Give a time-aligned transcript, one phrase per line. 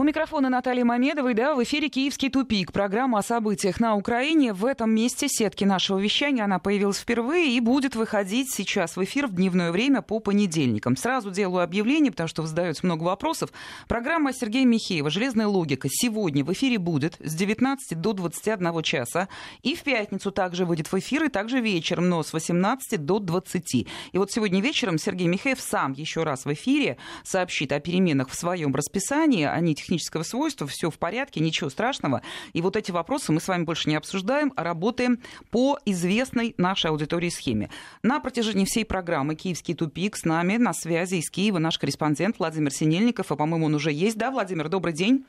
[0.00, 4.54] У микрофона Наталья Мамедовой, да, в эфире «Киевский тупик», программа о событиях на Украине.
[4.54, 9.26] В этом месте сетки нашего вещания она появилась впервые и будет выходить сейчас в эфир
[9.26, 10.96] в дневное время по понедельникам.
[10.96, 13.52] Сразу делаю объявление, потому что вы задаете много вопросов.
[13.88, 19.28] Программа Сергея Михеева «Железная логика» сегодня в эфире будет с 19 до 21 часа.
[19.60, 23.74] И в пятницу также выйдет в эфир, и также вечером, но с 18 до 20.
[23.74, 28.34] И вот сегодня вечером Сергей Михеев сам еще раз в эфире сообщит о переменах в
[28.34, 29.44] своем расписании.
[29.44, 32.22] Они технического свойства, все в порядке, ничего страшного.
[32.52, 35.18] И вот эти вопросы мы с вами больше не обсуждаем, а работаем
[35.50, 37.70] по известной нашей аудитории схеме.
[38.04, 42.72] На протяжении всей программы «Киевский тупик» с нами на связи из Киева наш корреспондент Владимир
[42.72, 43.32] Синельников.
[43.32, 44.16] А, по-моему, он уже есть.
[44.16, 45.24] Да, Владимир, добрый день.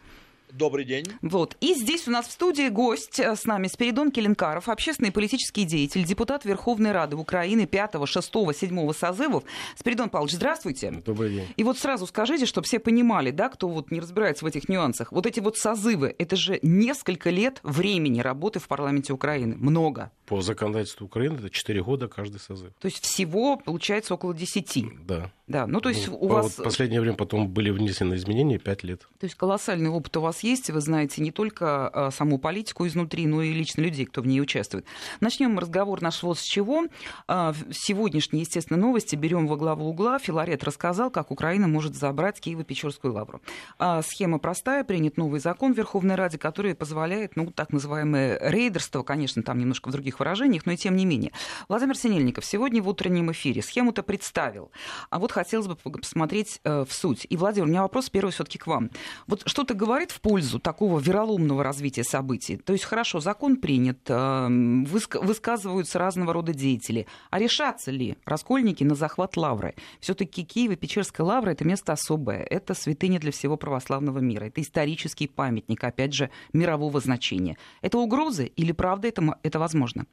[0.54, 1.06] Добрый день.
[1.22, 1.56] Вот.
[1.62, 5.64] И здесь у нас в студии гость э, с нами Спиридон Келенкаров, общественный и политический
[5.64, 9.44] деятель, депутат Верховной Рады Украины 5, 6, 7 созывов.
[9.78, 10.92] Спиридон Павлович, здравствуйте.
[11.06, 11.48] Добрый день.
[11.56, 15.12] И вот сразу скажите, чтобы все понимали, да, кто вот не разбирается в этих нюансах,
[15.12, 19.56] вот эти вот созывы, это же несколько лет времени работы в парламенте Украины.
[19.56, 20.12] Много.
[20.26, 22.74] По законодательству Украины это 4 года каждый созыв.
[22.80, 25.06] То есть всего получается около 10.
[25.06, 25.32] Да.
[25.52, 26.58] Да, ну то есть ну, у вас...
[26.58, 29.02] Вот последнее время потом были внесены изменения 5 лет.
[29.20, 33.28] То есть колоссальный опыт у вас есть, вы знаете не только а, саму политику изнутри,
[33.28, 34.86] но и лично людей, кто в ней участвует.
[35.20, 36.86] Начнем разговор наш вот с чего.
[37.28, 40.20] А, сегодняшние, естественно, новости берем во главу угла.
[40.20, 43.42] Филарет рассказал, как Украина может забрать Киево-Печорскую лавру.
[43.78, 49.04] А, схема простая, принят новый закон в Верховной Раде, который позволяет, ну, так называемое рейдерство,
[49.04, 51.34] конечно, там немножко в других выражениях, но и тем не менее.
[51.68, 54.72] Владимир Синельников сегодня в утреннем эфире схему-то представил.
[55.10, 57.26] А вот хотелось бы посмотреть э, в суть.
[57.30, 58.90] И, Владимир, у меня вопрос первый все-таки к вам.
[59.28, 62.58] Вот что-то говорит в пользу такого вероломного развития событий?
[62.58, 67.08] То есть, хорошо, закон принят, э, высказываются разного рода деятели.
[67.30, 69.76] А решатся ли раскольники на захват лавры?
[70.00, 72.44] Все-таки Киев и Печерская лавра– это место особое.
[72.44, 74.46] Это святыня для всего православного мира.
[74.46, 77.58] Это исторический памятник, опять же, мирового значения.
[77.82, 80.06] Это угрозы или правда это, это возможно?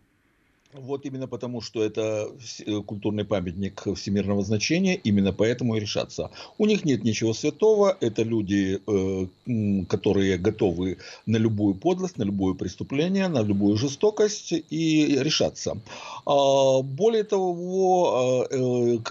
[0.74, 2.30] Вот именно потому, что это
[2.66, 6.30] э, культурный памятник всемирного значения, именно поэтому и решаться.
[6.58, 12.52] У них нет ничего святого, это люди, э, которые готовы на любую подлость, на любое
[12.52, 15.78] преступление, на любую жестокость и решаться.
[16.26, 18.56] А, более того, э,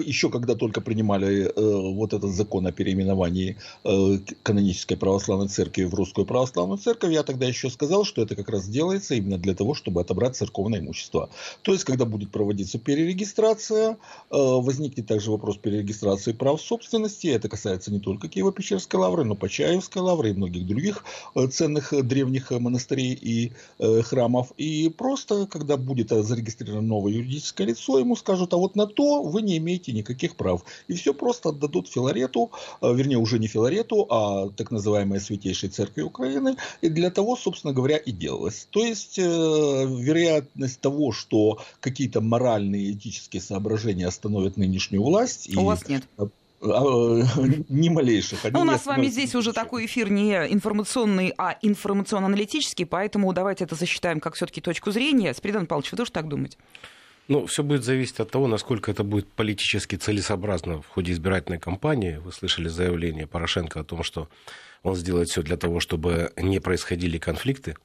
[0.06, 3.56] еще когда только принимали вот этот закон о переименовании
[4.44, 8.68] канонической православной церкви в русскую православную церковь, я тогда еще сказал, что это как раз
[8.68, 11.30] делается именно для того, чтобы отобрать церковное имущество.
[11.62, 13.96] То есть, когда будет проводиться перерегистрация, э,
[14.30, 17.28] возникнет также вопрос перерегистрации прав собственности.
[17.28, 21.04] Это касается не только Киево-Печерской лавры, но Почаевской лавры и многих других
[21.36, 23.52] э, ценных э, древних монастырей и
[24.04, 24.52] храмов.
[24.58, 29.42] И просто, когда будет зарегистрировано новое юридическое лицо, ему скажут, а вот на то вы
[29.42, 30.64] не имеете никаких прав.
[30.88, 36.58] И все просто отдадут Филарету, вернее, уже не Филарету, а так называемой Святейшей Церкви Украины.
[36.82, 38.68] И для того, собственно говоря, и делалось.
[38.72, 45.50] То есть, вероятность того, что что какие-то моральные, этические соображения остановят нынешнюю власть.
[45.56, 45.64] У и...
[45.64, 46.28] вас нет а,
[46.62, 47.24] а,
[47.70, 48.40] ни малейших.
[48.52, 53.66] ну, у нас с вами здесь уже такой эфир не информационный, а информационно-аналитический, поэтому давайте
[53.66, 55.34] это засчитаем как все-таки точку зрения.
[55.34, 56.58] Спиридон Павлович, вы тоже так думаете?
[57.28, 62.16] Ну, все будет зависеть от того, насколько это будет политически целесообразно в ходе избирательной кампании.
[62.24, 64.30] Вы слышали заявление Порошенко о том, что
[64.82, 67.76] он сделает все для того, чтобы не происходили конфликты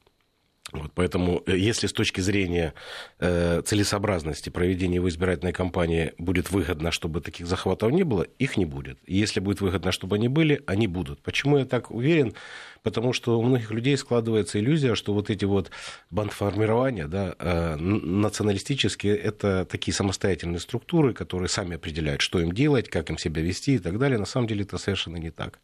[0.71, 2.73] вот, поэтому, э, если с точки зрения
[3.19, 8.65] э, целесообразности проведения его избирательной кампании будет выгодно, чтобы таких захватов не было, их не
[8.65, 8.97] будет.
[9.05, 11.21] И если будет выгодно, чтобы они были, они будут.
[11.21, 12.33] Почему я так уверен?
[12.81, 15.69] Потому что у многих людей складывается иллюзия, что вот эти вот
[16.09, 23.09] бандформирования да, э, националистические, это такие самостоятельные структуры, которые сами определяют, что им делать, как
[23.09, 24.17] им себя вести и так далее.
[24.17, 25.59] На самом деле это совершенно не так.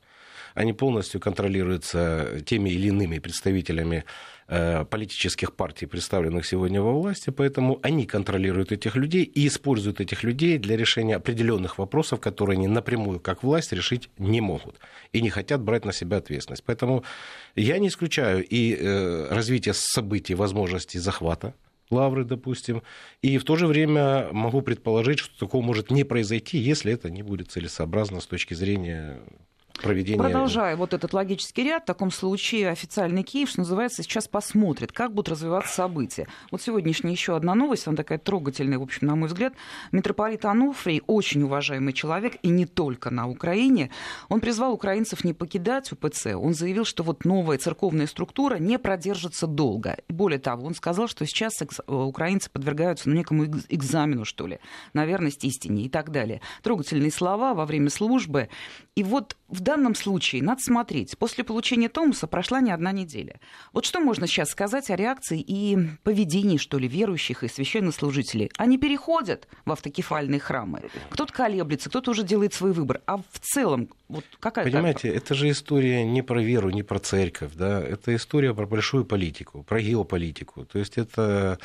[0.54, 4.06] Они полностью контролируются теми или иными представителями
[4.90, 10.58] политических партий, представленных сегодня во власти, поэтому они контролируют этих людей и используют этих людей
[10.58, 14.80] для решения определенных вопросов, которые они напрямую, как власть, решить не могут
[15.14, 16.64] и не хотят брать на себя ответственность.
[16.66, 17.04] Поэтому
[17.56, 21.53] я не исключаю и э, развитие событий, возможностей захвата
[21.91, 22.84] лавры, допустим.
[23.22, 27.23] И в то же время могу предположить, что такого может не произойти, если это не
[27.23, 29.20] будет целесообразно с точки зрения
[29.81, 30.17] проведения...
[30.20, 35.14] Продолжая вот этот логический ряд, в таком случае официальный Киев, что называется, сейчас посмотрит, как
[35.14, 36.28] будут развиваться события.
[36.52, 39.53] Вот сегодняшняя еще одна новость, она такая трогательная, в общем, на мой взгляд.
[39.91, 43.90] Митрополит Ануфрий, очень уважаемый человек, и не только на Украине,
[44.28, 46.28] он призвал украинцев не покидать УПЦ.
[46.35, 49.97] Он заявил, что вот новая церковная структура не продержится долго.
[50.08, 54.59] Более того, он сказал, что сейчас украинцы подвергаются ну, некому экзамену, что ли,
[54.93, 56.41] на верность истине и так далее.
[56.64, 58.49] Трогательные слова во время службы.
[58.96, 61.16] И вот в данном случае надо смотреть.
[61.18, 63.40] После получения Томаса прошла не одна неделя.
[63.72, 68.52] Вот что можно сейчас сказать о реакции и поведении, что ли, верующих и священнослужителей?
[68.58, 70.82] Они переходят в автокефальные храмы.
[71.12, 73.02] Кто-то колеблется, кто-то уже делает свой выбор.
[73.06, 77.52] А в целом, вот какая Понимаете, это же история не про веру, не про церковь.
[77.54, 77.80] Да?
[77.80, 80.66] Это история про большую политику, про геополитику.
[80.66, 81.60] То есть это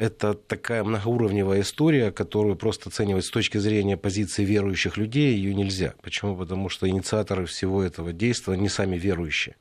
[0.00, 5.92] это такая многоуровневая история, которую просто оценивать с точки зрения позиции верующих людей ее нельзя.
[6.00, 6.34] Почему?
[6.36, 9.56] Потому что инициаторы всего этого действия не сами верующие.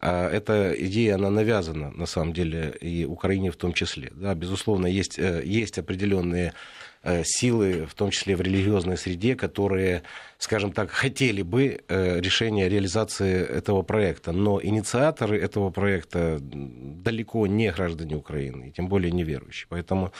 [0.00, 4.12] А эта идея, она навязана, на самом деле, и Украине в том числе.
[4.14, 6.52] Да, безусловно, есть, э, есть определенные
[7.04, 10.02] Э, силы, в том числе в религиозной среде, которые,
[10.36, 14.32] скажем так, хотели бы э, решения реализации этого проекта.
[14.32, 19.66] Но инициаторы этого проекта далеко не граждане Украины, и тем более не верующие.
[19.68, 20.12] Поэтому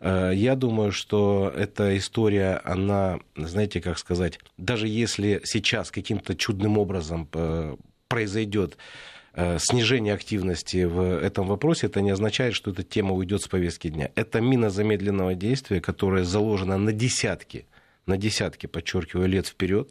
[0.00, 7.28] я думаю, что эта история, она, знаете, как сказать, даже если сейчас каким-то чудным образом
[8.06, 8.76] произойдет
[9.58, 14.10] снижение активности в этом вопросе, это не означает, что эта тема уйдет с повестки дня.
[14.16, 17.66] Это мина замедленного действия, которая заложена на десятки,
[18.06, 19.90] на десятки, подчеркиваю, лет вперед.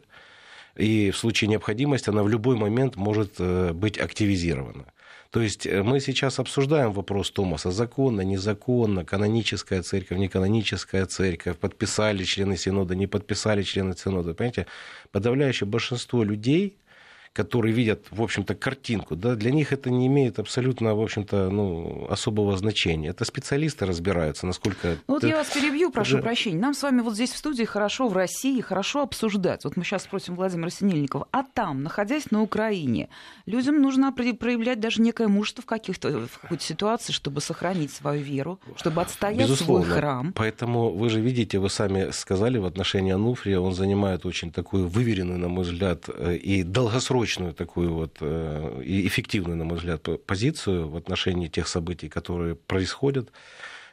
[0.76, 4.84] И в случае необходимости она в любой момент может э, быть активизирована.
[5.30, 12.22] То есть э, мы сейчас обсуждаем вопрос Томаса, законно, незаконно, каноническая церковь, неканоническая церковь, подписали
[12.24, 14.34] члены Синода, не подписали члены Синода.
[14.34, 14.66] Понимаете,
[15.10, 16.76] подавляющее большинство людей–
[17.32, 22.06] которые видят, в общем-то, картинку, да, для них это не имеет абсолютно, в общем-то, ну,
[22.10, 23.10] особого значения.
[23.10, 24.96] Это специалисты разбираются, насколько...
[25.06, 25.28] Ну, вот это...
[25.28, 26.22] я вас перебью, прошу да.
[26.22, 26.58] прощения.
[26.58, 29.64] Нам с вами вот здесь в студии хорошо в России, хорошо обсуждать.
[29.64, 31.28] Вот мы сейчас спросим Владимира Синельникова.
[31.30, 33.08] А там, находясь на Украине,
[33.46, 38.58] людям нужно проявлять даже некое мужество в каких-то в какой-то ситуации, чтобы сохранить свою веру,
[38.76, 39.84] чтобы отстоять Безусловно.
[39.84, 40.32] свой храм.
[40.34, 45.38] Поэтому вы же видите, вы сами сказали в отношении Ануфрия, он занимает очень такую выверенную,
[45.38, 50.08] на мой взгляд, э, и долгосрочную точную такую вот э, и эффективную, на мой взгляд,
[50.24, 53.32] позицию в отношении тех событий, которые происходят.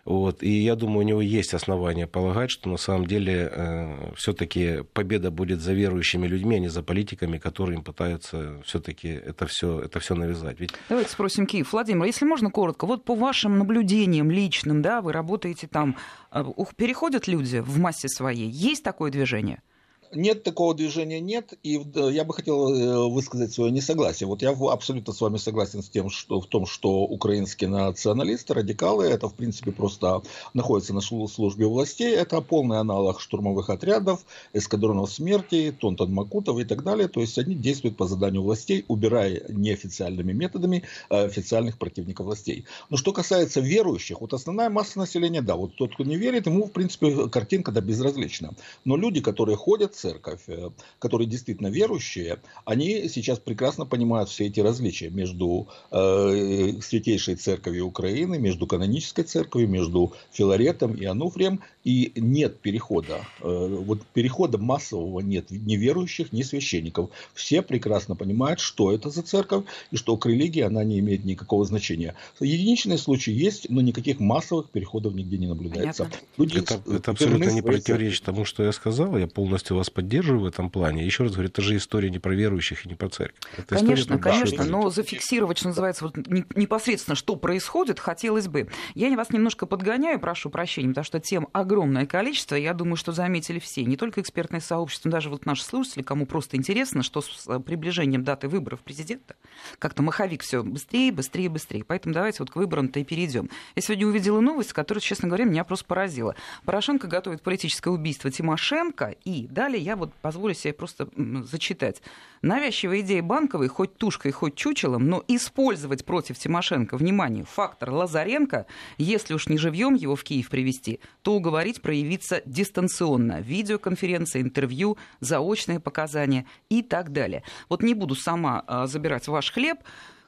[0.06, 0.44] Вот.
[0.44, 5.32] И я думаю, у него есть основания полагать, что на самом деле э, все-таки победа
[5.32, 10.00] будет за верующими людьми, а не за политиками, которые им пытаются все-таки это все это
[10.00, 10.60] все навязать.
[10.60, 10.74] Ведь...
[10.90, 11.74] Давайте спросим Киев.
[11.74, 15.98] Владимир, если можно коротко, вот по вашим наблюдениям личным, да, вы работаете там,
[16.32, 16.44] э,
[16.78, 19.64] переходят люди в массе своей, есть такое движение?
[20.14, 24.28] Нет, такого движения нет, и я бы хотел э, высказать свое несогласие.
[24.28, 29.06] Вот я абсолютно с вами согласен с тем, что в том, что украинские националисты, радикалы,
[29.06, 30.22] это в принципе просто
[30.54, 36.84] находятся на службе властей, это полный аналог штурмовых отрядов, эскадронов смерти, Тонтон Макутов и так
[36.84, 37.08] далее.
[37.08, 42.66] То есть они действуют по заданию властей, убирая неофициальными методами э, официальных противников властей.
[42.90, 46.66] Но что касается верующих, вот основная масса населения, да, вот тот, кто не верит, ему
[46.66, 48.54] в принципе картинка да безразлична.
[48.84, 50.70] Но люди, которые ходят церковь, э,
[51.00, 58.38] которые действительно верующие, они сейчас прекрасно понимают все эти различия между э, Святейшей Церковью Украины,
[58.38, 63.26] между канонической церковью, между Филаретом и Ануфрием, и нет перехода.
[63.42, 67.10] Э, вот перехода массового нет ни верующих, ни священников.
[67.34, 71.66] Все прекрасно понимают, что это за церковь, и что к религии она не имеет никакого
[71.66, 72.16] значения.
[72.40, 76.10] Единичные случаи есть, но никаких массовых переходов нигде не наблюдается.
[76.38, 79.18] Люди это, это абсолютно не противоречит тому, что я сказал.
[79.18, 81.06] Я полностью вас поддерживаю в этом плане.
[81.06, 83.40] Еще раз говорю, это же история не про верующих и не про церковь.
[83.58, 86.18] Это конечно, конечно, но зафиксировать, что называется, вот
[86.56, 88.68] непосредственно, что происходит, хотелось бы.
[88.94, 93.60] Я вас немножко подгоняю, прошу прощения, потому что тем огромное количество, я думаю, что заметили
[93.60, 97.60] все, не только экспертное сообщество, но даже вот наши слушатели, кому просто интересно, что с
[97.60, 99.36] приближением даты выборов президента,
[99.80, 101.84] как-то маховик все быстрее, быстрее, быстрее.
[101.84, 103.50] Поэтому давайте вот к выборам-то и перейдем.
[103.76, 106.36] Я сегодня увидела новость, которая, честно говоря, меня просто поразила.
[106.66, 111.08] Порошенко готовит политическое убийство Тимошенко, и далее я вот позволю себе просто
[111.44, 112.02] зачитать.
[112.42, 118.66] Навязчивая идея банковой, хоть тушкой, хоть чучелом, но использовать против Тимошенко, внимание, фактор Лазаренко,
[118.98, 123.42] если уж не живьем его в Киев привести, то уговорить проявиться дистанционно.
[123.42, 127.44] Видеоконференция, интервью, заочные показания и так далее.
[127.70, 129.80] Вот не буду сама а, забирать ваш хлеб.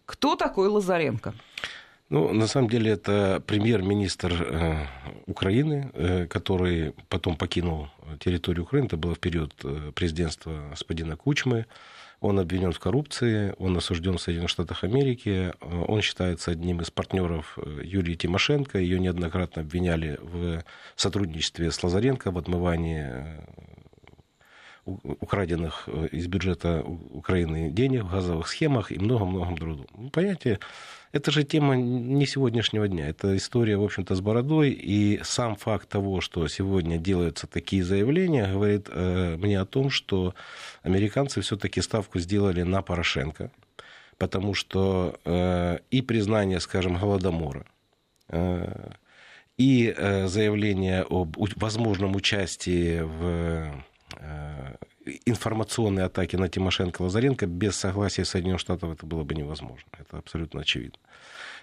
[0.06, 1.34] Кто такой Лазаренко?
[2.10, 4.88] Ну, на самом деле, это премьер-министр э,
[5.26, 8.86] Украины, э, который потом покинул территорию Украины.
[8.86, 11.66] Это было в период э, президентства господина Кучмы.
[12.22, 15.54] Он обвинен в коррупции, он осужден в Соединенных Штатах Америки.
[15.62, 18.80] Он считается одним из партнеров Юлии Тимошенко.
[18.80, 20.64] Ее неоднократно обвиняли в
[20.96, 23.08] сотрудничестве с Лазаренко в отмывании
[24.88, 29.88] украденных э, из бюджета Украины денег в газовых схемах и много-много другого.
[29.98, 30.60] Ну, понимаете,
[31.12, 33.08] это же тема не сегодняшнего дня.
[33.10, 34.72] Это история, в общем-то, с бородой.
[34.72, 40.34] И сам факт того, что сегодня делаются такие заявления, говорит э, мне о том, что
[40.84, 43.52] американцы все-таки ставку сделали на Порошенко.
[44.18, 47.66] Потому что э, и признание, скажем, Голодомора,
[49.58, 49.96] и
[50.28, 53.84] заявление об возможном участии в
[54.20, 54.76] э,
[55.26, 59.90] информационной атаке на Тимошенко Лазаренко без согласия Соединенных Штатов это было бы невозможно.
[59.98, 61.00] Это абсолютно очевидно.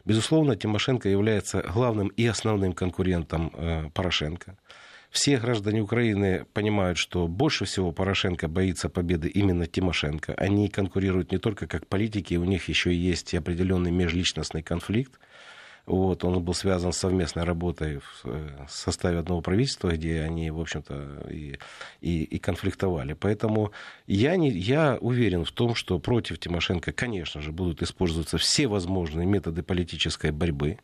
[0.04, 4.56] Безусловно, Тимошенко является главным и основным конкурентом э, Порошенко.
[5.14, 10.34] Все граждане Украины понимают, что больше всего Порошенко боится победы именно Тимошенко.
[10.34, 15.20] Они конкурируют не только как политики, у них еще есть определенный межличностный конфликт.
[15.86, 20.58] Вот, он был связан с совместной работой в э, составе одного правительства, где они, в
[20.58, 21.58] общем-то, и,
[22.00, 23.12] и, и конфликтовали.
[23.12, 23.70] Поэтому
[24.06, 29.26] я, не, я уверен в том, что против Тимошенко, конечно же, будут использоваться все возможные
[29.26, 30.78] методы политической борьбы.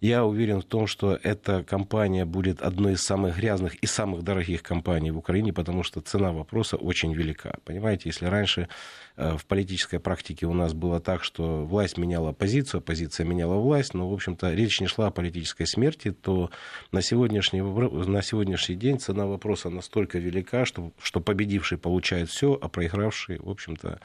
[0.00, 4.62] Я уверен в том, что эта компания будет одной из самых грязных и самых дорогих
[4.62, 7.54] компаний в Украине, потому что цена вопроса очень велика.
[7.64, 8.68] Понимаете, если раньше
[9.16, 14.10] в политической практике у нас было так, что власть меняла оппозицию, оппозиция меняла власть, но,
[14.10, 16.50] в общем-то, речь не шла о политической смерти, то
[16.90, 22.68] на сегодняшний, на сегодняшний день цена вопроса настолько велика, что, что победивший получает все, а
[22.68, 24.00] проигравший, в общем-то,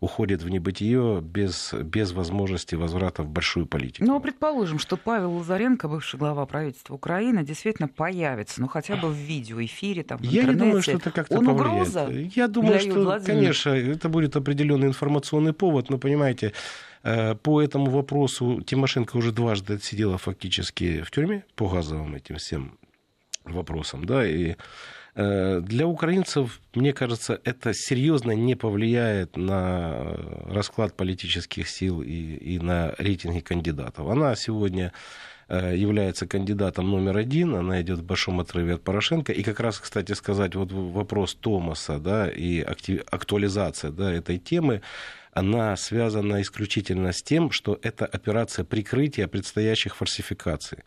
[0.00, 4.06] уходит в небытие без, без возможности возврата в большую политику.
[4.06, 9.14] Ну, предположим, что Павел Лазаренко, бывший глава правительства Украины, действительно появится, ну, хотя бы в
[9.16, 10.52] видеоэфире, там, в Я интернете.
[10.52, 11.70] не думаю, что это как-то Он повлияет.
[11.72, 16.52] угроза Я думаю, что, конечно, это будет определенно определенный информационный повод, но, понимаете,
[17.02, 22.78] э, по этому вопросу Тимошенко уже дважды отсидела фактически в тюрьме по газовым этим всем
[23.44, 24.54] вопросам, да, и
[25.16, 32.58] э, для украинцев, мне кажется, это серьезно не повлияет на расклад политических сил и, и
[32.58, 34.08] на рейтинги кандидатов.
[34.08, 34.92] Она сегодня
[35.48, 39.32] является кандидатом номер один, она идет в большом отрыве от Порошенко.
[39.32, 44.82] И как раз, кстати сказать, вот вопрос Томаса да, и актуализация да, этой темы,
[45.32, 50.78] она связана исключительно с тем, что это операция прикрытия предстоящих фальсификаций.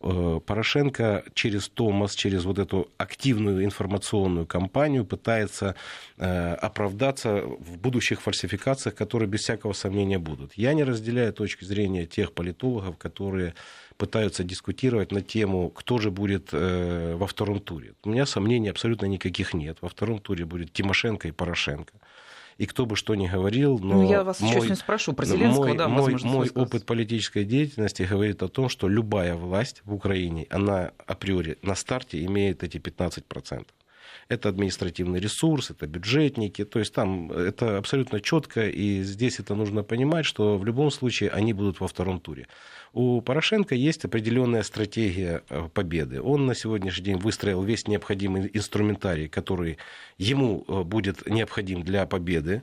[0.00, 5.76] Э, Порошенко через Томас, через вот эту активную информационную кампанию пытается
[6.18, 10.52] э, оправдаться в будущих фальсификациях, которые без всякого сомнения будут.
[10.56, 13.54] Я не разделяю точки зрения тех политологов, которые
[13.96, 17.94] пытаются дискутировать на тему, кто же будет э, во втором туре.
[18.04, 19.78] У меня сомнений абсолютно никаких нет.
[19.80, 21.92] Во втором туре будет Тимошенко и Порошенко.
[22.56, 25.66] И кто бы что ни говорил, но ну, я вас мой, не спрошу про Зеленского,
[25.66, 30.46] мой, да, мой, мой опыт политической деятельности говорит о том, что любая власть в Украине,
[30.50, 33.66] она априори на старте имеет эти 15%
[34.28, 39.82] это административный ресурс, это бюджетники, то есть там это абсолютно четко, и здесь это нужно
[39.82, 42.46] понимать, что в любом случае они будут во втором туре.
[42.94, 46.22] У Порошенко есть определенная стратегия э, победы.
[46.22, 49.78] Он на сегодняшний день выстроил весь необходимый инструментарий, который
[50.16, 52.62] ему э, будет необходим для победы.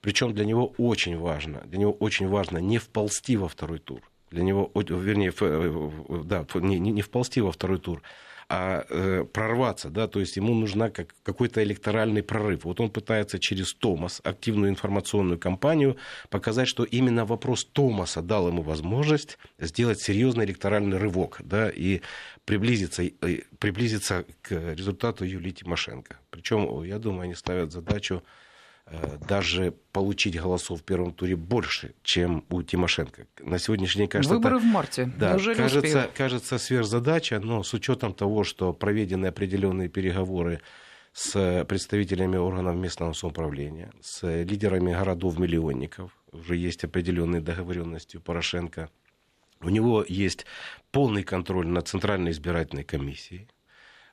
[0.00, 4.02] Причем для него очень важно, для него очень важно не вползти во второй тур.
[4.32, 8.02] Для него, вернее, э, да, не, не вползти во второй тур,
[8.48, 12.64] а э, прорваться, да, то есть ему нужна как, какой-то электоральный прорыв.
[12.64, 15.98] Вот он пытается через Томас, активную информационную кампанию,
[16.30, 22.00] показать, что именно вопрос Томаса дал ему возможность сделать серьезный электоральный рывок, да, и
[22.46, 23.02] приблизиться,
[23.58, 26.18] приблизиться к результату Юлии Тимошенко.
[26.30, 28.22] Причем, я думаю, они ставят задачу
[29.28, 33.26] даже получить голосов в первом туре больше, чем у Тимошенко.
[33.40, 34.34] На сегодняшний день кажется...
[34.34, 35.12] Выборы это, в марте.
[35.16, 36.12] Да, Неужели кажется, успеют?
[36.12, 40.60] кажется сверхзадача, но с учетом того, что проведены определенные переговоры
[41.12, 48.90] с представителями органов местного самоуправления, с лидерами городов-миллионников, уже есть определенные договоренности у Порошенко.
[49.60, 50.46] У него есть
[50.92, 53.48] полный контроль над Центральной избирательной комиссией.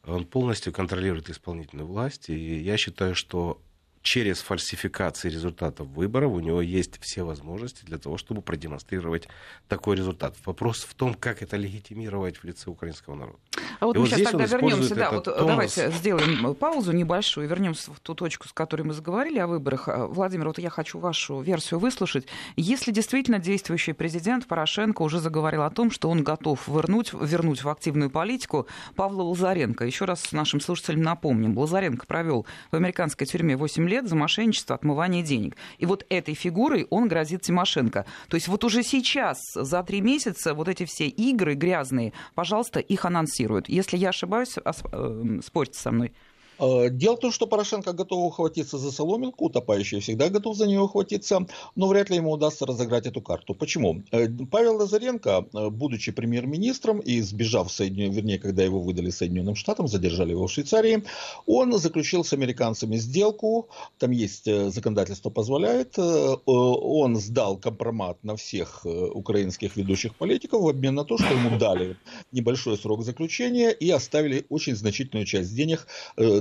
[0.03, 2.29] Он полностью контролирует исполнительную власть.
[2.29, 3.61] И я считаю, что
[4.05, 9.27] через фальсификации результатов выборов у него есть все возможности для того, чтобы продемонстрировать
[9.67, 10.35] такой результат.
[10.45, 13.39] Вопрос в том, как это легитимировать в лице украинского народа.
[13.79, 15.47] А вот И мы вот сейчас тогда вернемся, да, вот тонус...
[15.47, 19.87] давайте сделаем паузу небольшую, вернемся в ту точку, с которой мы заговорили о выборах.
[19.87, 22.27] Владимир, вот я хочу вашу версию выслушать.
[22.55, 27.69] Если действительно действующий президент Порошенко уже заговорил о том, что он готов вернуть, вернуть в
[27.69, 29.83] активную политику Павла Лазаренко.
[29.83, 31.57] Еще раз нашим слушателям напомним.
[31.57, 35.55] Лазаренко провел в американской тюрьме 8 лет лет за мошенничество, отмывание денег.
[35.77, 38.05] И вот этой фигурой он грозит Тимошенко.
[38.27, 43.05] То есть вот уже сейчас, за три месяца, вот эти все игры грязные, пожалуйста, их
[43.05, 43.69] анонсируют.
[43.69, 46.13] Если я ошибаюсь, э, спорьте со мной.
[46.59, 50.81] Э, дело в том, что Порошенко готов ухватиться за соломинку, утопающий всегда готов за нее
[50.81, 51.45] ухватиться,
[51.75, 53.53] но вряд ли ему удастся разыграть эту карту.
[53.53, 54.03] Почему?
[54.11, 59.55] Э, Павел Лазаренко, э, будучи премьер-министром и сбежав в Соединенные, вернее, когда его выдали Соединенным
[59.55, 61.03] Штатам, задержали его в Швейцарии,
[61.45, 69.75] он заключил с американцами сделку, там есть законодательство позволяет, он сдал компромат на всех украинских
[69.75, 71.97] ведущих политиков в обмен на то, что ему дали
[72.31, 75.87] небольшой срок заключения и оставили очень значительную часть денег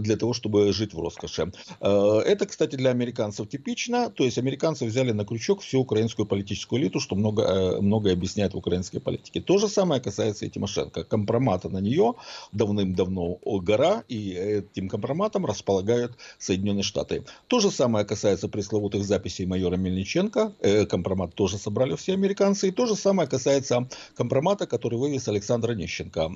[0.04, 1.50] для того, чтобы жить в роскоши.
[1.80, 4.10] Э, это, кстати, для американцев типично.
[4.10, 8.54] То есть американцы взяли на крючок всю украинскую политическую элиту, что много, э, многое объясняет
[8.54, 9.40] в украинской политике.
[9.40, 11.04] То же самое касается и Тимошенко.
[11.04, 12.14] Компромата на нее
[12.52, 17.24] давным-давно гора, и этим компроматом располагают Соединенные Штаты.
[17.48, 20.52] То же самое касается пресловутых записей майора Мельниченко.
[20.60, 22.68] Э, компромат тоже собрали все американцы.
[22.68, 26.30] И то же самое касается компромата, который вывез Александр Онищенко,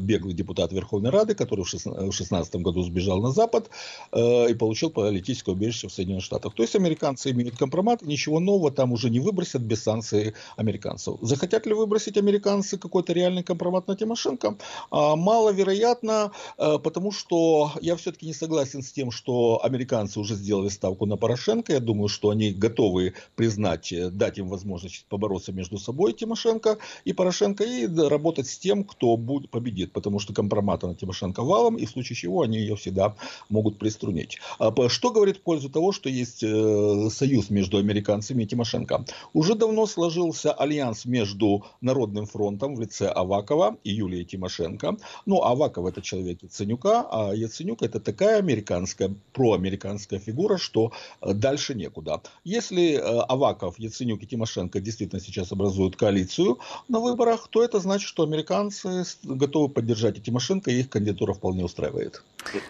[0.00, 3.70] беглый депутат Верховной Рады, который в 2016 году сбежал сбежал на Запад
[4.12, 6.54] э, и получил политическое убежище в Соединенных Штатах.
[6.54, 11.18] То есть американцы имеют компромат, ничего нового там уже не выбросят без санкций американцев.
[11.22, 14.56] Захотят ли выбросить американцы какой-то реальный компромат на Тимошенко?
[14.90, 20.68] А, маловероятно, э, потому что я все-таки не согласен с тем, что американцы уже сделали
[20.68, 21.72] ставку на Порошенко.
[21.72, 27.12] Я думаю, что они готовы признать, э, дать им возможность побороться между собой Тимошенко и
[27.12, 31.86] Порошенко и работать с тем, кто будет, победит, потому что компромата на Тимошенко валом, и
[31.86, 33.14] в случае чего они ее всегда всегда
[33.48, 34.38] могут приструнить.
[34.58, 39.04] А что говорит в пользу того, что есть э, союз между американцами и Тимошенко?
[39.34, 44.96] Уже давно сложился альянс между Народным фронтом в лице Авакова и Юлии Тимошенко.
[45.26, 51.74] Ну, Аваков это человек Яценюка, а Яценюк это такая американская, проамериканская фигура, что э, дальше
[51.74, 52.20] некуда.
[52.44, 58.08] Если э, Аваков, Яценюк и Тимошенко действительно сейчас образуют коалицию на выборах, то это значит,
[58.08, 62.22] что американцы готовы поддержать и Тимошенко, и их кандидатура вполне устраивает.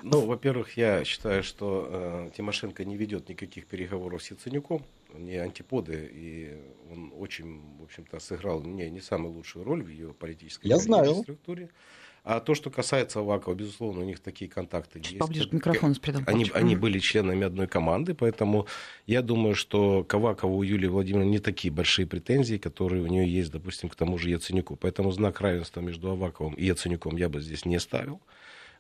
[0.02, 6.10] Ну, во-первых, я считаю, что э, Тимошенко не ведет никаких переговоров с Яценюком, не антиподы,
[6.12, 6.56] и
[6.90, 11.14] он очень, в общем-то, сыграл не, не самую лучшую роль в ее политической я знаю.
[11.16, 11.70] структуре.
[12.24, 15.18] А то, что касается Авакова, безусловно, у них такие контакты Чуть есть.
[15.18, 15.94] Поближе к микрофону
[16.26, 18.68] они, они были членами одной команды, поэтому
[19.08, 23.26] я думаю, что к Авакову у Юлии Владимировны не такие большие претензии, которые у нее
[23.26, 24.76] есть, допустим, к тому же Яценюку.
[24.76, 28.20] Поэтому знак равенства между Аваковым и Яценюком я бы здесь не ставил.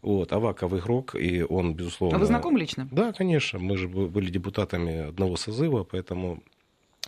[0.02, 2.16] Вот, Аваков игрок, и он, безусловно...
[2.16, 2.88] А вы знакомы лично?
[2.90, 3.60] Да, конечно.
[3.60, 6.42] Мы же были депутатами одного созыва, поэтому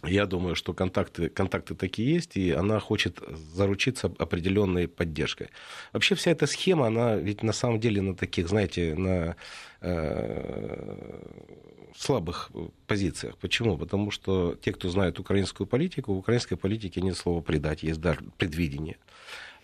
[0.02, 3.20] я думаю, что контакты, контакты такие есть, и она хочет
[3.54, 5.48] заручиться определенной поддержкой.
[5.92, 9.36] Вообще вся эта схема, она ведь на самом деле на таких, знаете, на
[9.80, 11.20] э,
[11.96, 12.50] слабых
[12.86, 13.36] позициях.
[13.38, 13.78] Почему?
[13.78, 18.22] Потому что те, кто знает украинскую политику, в украинской политике нет слова «предать», есть дар
[18.36, 18.96] предвидения.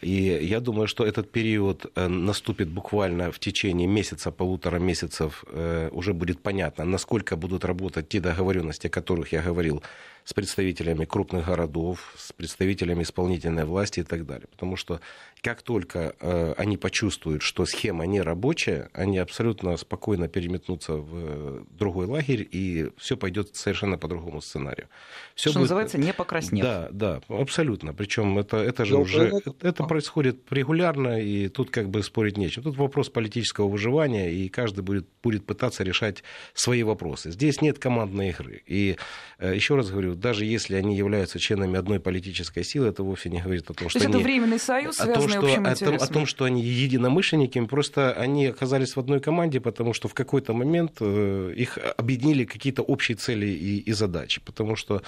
[0.01, 5.45] И я думаю, что этот период э, наступит буквально в течение месяца, полутора месяцев.
[5.49, 9.83] Э, уже будет понятно, насколько будут работать те договоренности, о которых я говорил
[10.25, 14.47] с представителями крупных городов, с представителями исполнительной власти и так далее.
[14.51, 15.01] Потому что
[15.43, 22.07] как только э, они почувствуют, что схема не рабочая, они абсолютно спокойно переметнутся в другой
[22.07, 24.89] лагерь, и все пойдет совершенно по другому сценарию.
[25.35, 25.71] Все что будет...
[25.71, 26.63] называется, не покраснев.
[26.63, 27.95] Да, да, абсолютно.
[27.95, 32.63] Причем это, это же уже это происходит регулярно, и тут как бы спорить нечем.
[32.63, 36.23] Тут вопрос политического выживания, и каждый будет, будет пытаться решать
[36.53, 37.31] свои вопросы.
[37.31, 38.63] Здесь нет командной игры.
[38.67, 38.97] И
[39.39, 43.41] э, еще раз говорю, даже если они являются членами одной политической силы, это вовсе не
[43.41, 44.15] говорит о том, что То есть они...
[44.15, 48.47] это временный союз, связанный что, общим о, том, о том, что они единомышленники, просто они
[48.47, 53.47] оказались в одной команде, потому что в какой-то момент э, их объединили какие-то общие цели
[53.47, 54.41] и, и задачи.
[54.45, 55.03] Потому что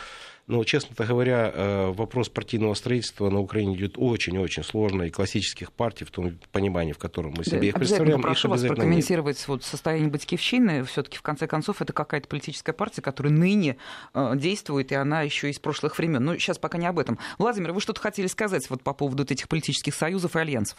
[0.46, 6.04] но, честно говоря, э, вопрос партийного строительства на Украине идет очень-очень сложно, и классических партий,
[6.04, 9.48] в том понимании, в котором мы себе да, их представляем, прошу их вас прокомментировать нет.
[9.48, 10.84] вот состояние Батькивщины.
[10.84, 13.76] все таки в конце концов, это какая-то политическая партия, которая ныне
[14.14, 16.24] э, действует, и она еще из прошлых времен.
[16.24, 17.18] Но сейчас пока не об этом.
[17.38, 20.78] Владимир, вы что-то хотели сказать вот по поводу вот этих политических союзов и альянсов?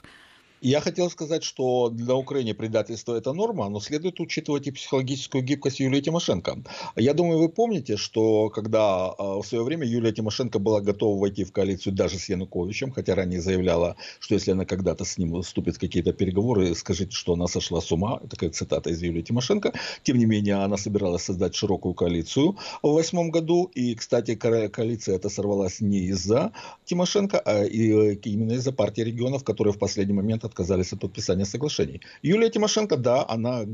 [0.65, 5.82] Я хотел сказать, что для Украины предательство это норма, но следует учитывать и психологическую гибкость
[5.82, 6.63] Юлии Тимошенко.
[6.95, 11.43] Я думаю, вы помните, что когда а, в свое время Юлия Тимошенко была готова войти
[11.43, 15.76] в коалицию даже с Януковичем, хотя ранее заявляла, что если она когда-то с ним вступит
[15.76, 18.21] в какие-то переговоры, скажите, что она сошла с ума.
[18.30, 19.73] Такая цитата из Юлии Тимошенко.
[20.04, 23.69] Тем не менее, она собиралась создать широкую коалицию в восьмом году.
[23.76, 26.54] И, кстати, коалиция эта сорвалась не из-за
[26.86, 32.01] Тимошенко, а именно из-за партии регионов, которые в последний момент отказались от подписания соглашений.
[32.21, 33.65] Юлия Тимошенко, да, она э,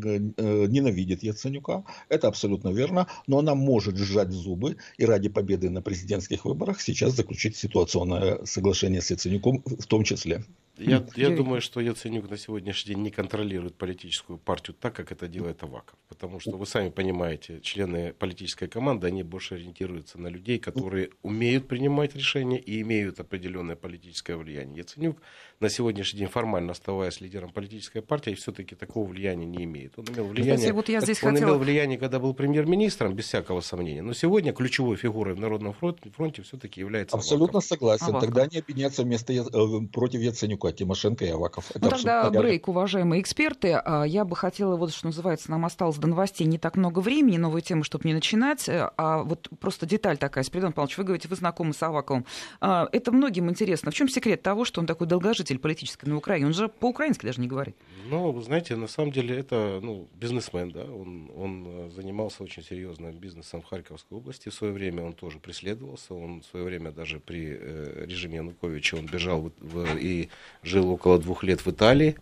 [0.68, 6.46] ненавидит Яценюка, это абсолютно верно, но она может сжать зубы и ради победы на президентских
[6.46, 10.44] выборах сейчас заключить ситуационное соглашение с Яценюком в том числе.
[10.80, 15.28] Я, я думаю, что Яценюк на сегодняшний день не контролирует политическую партию так, как это
[15.28, 15.98] делает Аваков.
[16.08, 21.68] Потому что вы сами понимаете, члены политической команды, они больше ориентируются на людей, которые умеют
[21.68, 24.80] принимать решения и имеют определенное политическое влияние.
[24.80, 25.18] Яценюк
[25.60, 29.98] на сегодняшний день формально оставаясь лидером политической партии, все-таки такого влияния не имеет.
[30.00, 31.50] Он имел влияние, Кстати, вот я здесь он хотела...
[31.50, 34.02] имел влияние, когда был премьер-министром, без всякого сомнения.
[34.02, 37.66] Но сегодня ключевой фигурой в Народном фронте, фронте все-таки является Абсолютно Аваков.
[37.66, 38.06] согласен.
[38.06, 38.22] Аваков.
[38.22, 41.70] Тогда они объединятся вместо, э, против Яценюка, Тимошенко и Аваков.
[41.72, 43.74] Это ну, тогда брейк, уважаемые эксперты.
[43.74, 47.38] А, я бы хотела, вот что называется, нам осталось до новостей не так много времени,
[47.38, 48.70] новые темы, чтобы не начинать.
[48.70, 50.44] А вот просто деталь такая.
[50.44, 52.26] Спиридон Павлович, вы говорите, вы знакомы с Аваковым.
[52.62, 53.92] А, это многим интересно.
[53.92, 56.48] В чем секрет того, что он такой долгожитель политической на Украине?
[56.48, 57.76] Он же по-украински даже не говорит.
[58.10, 62.64] Ну, вы знаете, на самом деле это ну, бизнесмен, да, он, он э, занимался очень
[62.64, 66.92] серьезным бизнесом в Харьковской области в свое время, он тоже преследовался, он в свое время
[66.92, 70.30] даже при э, режиме Януковича он бежал в, в, и
[70.64, 72.16] жил около двух лет в Италии,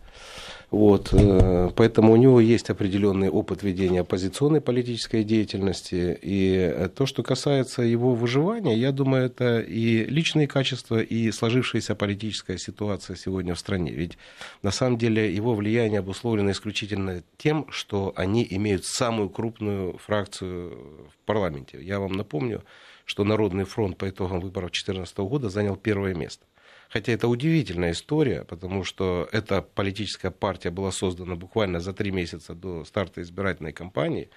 [0.69, 7.23] вот, э, поэтому у него есть определенный опыт ведения оппозиционной политической деятельности, и то, что
[7.23, 13.59] касается его выживания, я думаю, это и личные качества, и сложившаяся политическая ситуация сегодня в
[13.59, 14.17] стране, ведь
[14.61, 21.25] на самом деле его влияние обусловлено исключительно тем, что они имеют самую крупную фракцию в
[21.25, 21.81] парламенте.
[21.81, 22.61] Я вам напомню,
[23.05, 26.45] что Народный фронт по итогам выборов 2014 года занял первое место.
[26.89, 32.53] Хотя это удивительная история, потому что эта политическая партия была создана буквально за три месяца
[32.53, 34.29] до старта избирательной кампании.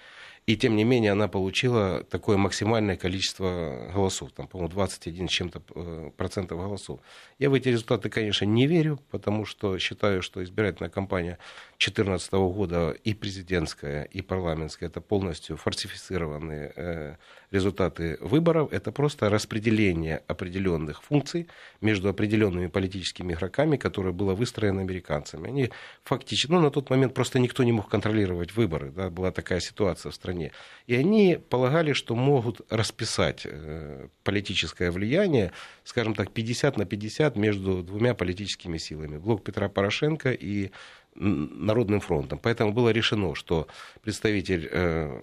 [0.47, 5.61] И тем не менее она получила такое максимальное количество голосов, там, по-моему, 21 с чем-то
[5.75, 6.99] э, процентов голосов.
[7.37, 11.37] Я в эти результаты, конечно, не верю, потому что считаю, что избирательная кампания
[11.81, 17.15] 2014 года и президентская, и парламентская это полностью фальсифицированные э,
[17.49, 18.71] результаты выборов.
[18.71, 21.47] Это просто распределение определенных функций
[21.81, 25.47] между определенными политическими игроками, которое было выстроено американцами.
[25.47, 25.71] Они
[26.03, 30.11] фактически, ну, на тот момент просто никто не мог контролировать выборы, да, была такая ситуация
[30.11, 30.51] в стране.
[30.85, 35.51] И они полагали, что могут расписать э, политическое влияние,
[35.83, 39.17] скажем так, 50 на 50 между двумя политическими силами.
[39.17, 40.69] Блок Петра Порошенко и
[41.15, 42.39] Народным фронтом.
[42.39, 43.67] Поэтому было решено, что
[44.01, 45.21] представитель э,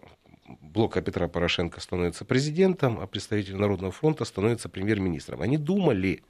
[0.60, 5.42] блока Петра Порошенко становится президентом, а представитель Народного фронта становится премьер-министром.
[5.42, 6.22] Они думали,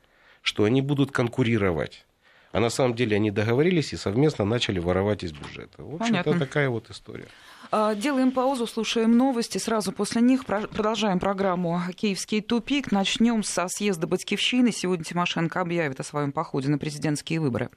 [0.42, 2.06] что они будут конкурировать.
[2.50, 5.82] А на самом деле они договорились и совместно начали воровать из бюджета.
[5.82, 7.26] В общем-то, такая вот история.
[7.70, 9.58] А, делаем паузу, слушаем новости.
[9.58, 12.90] Сразу после них продолжаем программу «Киевский тупик».
[12.90, 14.72] Начнем со съезда Батькивщины.
[14.72, 17.68] Сегодня Тимошенко объявит о своем походе на президентские выборы.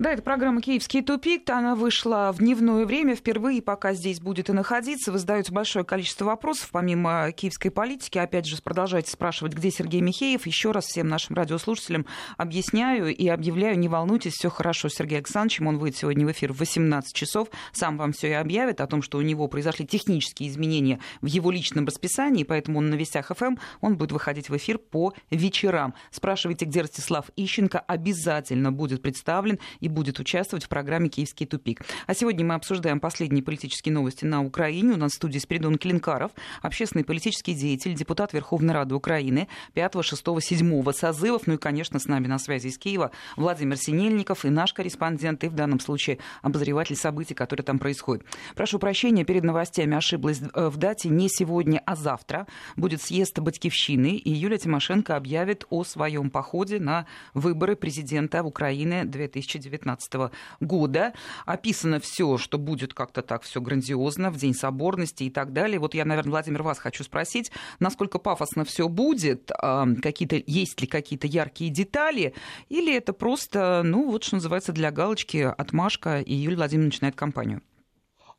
[0.00, 1.50] Да, это программа «Киевский тупик».
[1.50, 3.14] Она вышла в дневное время.
[3.14, 5.12] Впервые пока здесь будет и находиться.
[5.12, 8.16] Вы задаете большое количество вопросов, помимо киевской политики.
[8.16, 10.46] Опять же, продолжайте спрашивать, где Сергей Михеев.
[10.46, 12.06] Еще раз всем нашим радиослушателям
[12.38, 15.66] объясняю и объявляю, не волнуйтесь, все хорошо с Сергеем Александровичем.
[15.66, 17.48] Он выйдет сегодня в эфир в 18 часов.
[17.72, 21.50] Сам вам все и объявит о том, что у него произошли технические изменения в его
[21.50, 25.92] личном расписании, поэтому он на Вестях ФМ, он будет выходить в эфир по вечерам.
[26.10, 31.82] Спрашивайте, где Ростислав Ищенко обязательно будет представлен и будет участвовать в программе «Киевский тупик».
[32.06, 34.92] А сегодня мы обсуждаем последние политические новости на Украине.
[34.92, 40.24] У нас в студии Спиридон Клинкаров, общественный политический деятель, депутат Верховной Рады Украины 5, 6,
[40.40, 41.46] 7 созывов.
[41.46, 45.48] Ну и, конечно, с нами на связи из Киева Владимир Синельников и наш корреспондент, и
[45.48, 48.24] в данном случае обозреватель событий, которые там происходят.
[48.54, 52.46] Прошу прощения, перед новостями ошиблась э, в дате не сегодня, а завтра.
[52.76, 59.69] Будет съезд Батькивщины, и Юлия Тимошенко объявит о своем походе на выборы президента Украины 2019
[59.70, 61.14] 2019 года.
[61.46, 65.78] Описано все, что будет как-то так все грандиозно в День соборности и так далее.
[65.78, 70.86] Вот я, наверное, Владимир, вас хочу спросить, насколько пафосно все будет, а, какие-то, есть ли
[70.86, 72.34] какие-то яркие детали,
[72.68, 77.62] или это просто, ну, вот что называется, для галочки отмашка, и Юлия Владимировна начинает кампанию?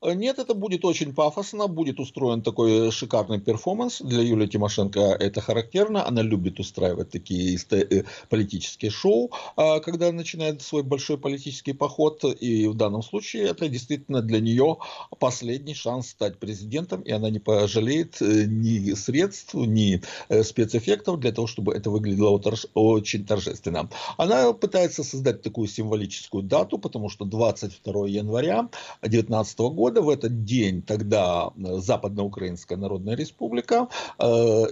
[0.04, 4.02] Нет, это будет очень пафосно, будет устроен такой шикарный перформанс.
[4.02, 6.08] Для Юлии Тимошенко это характерно.
[6.08, 12.24] Она любит устраивать такие э, политические шоу, а, когда начинает свой большой политический поход.
[12.40, 14.78] И в данном случае это действительно для нее
[15.20, 17.02] последний шанс стать президентом.
[17.02, 22.42] И она не пожалеет э, ни средств, ни э, спецэффектов для того, чтобы это выглядело
[22.74, 23.88] очень торжественно.
[24.18, 28.68] Она пытается создать такую символическую дату, потому что 22 января
[29.02, 30.02] 2019 года года.
[30.02, 33.88] В этот день тогда Западноукраинская Народная Республика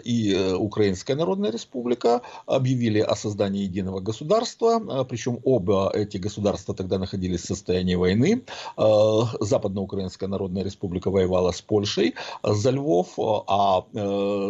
[0.04, 5.04] и Украинская Народная Республика объявили о создании единого государства.
[5.04, 8.44] Причем оба эти государства тогда находились в состоянии войны.
[8.78, 13.80] Западноукраинская Народная Республика воевала с Польшей за Львов, а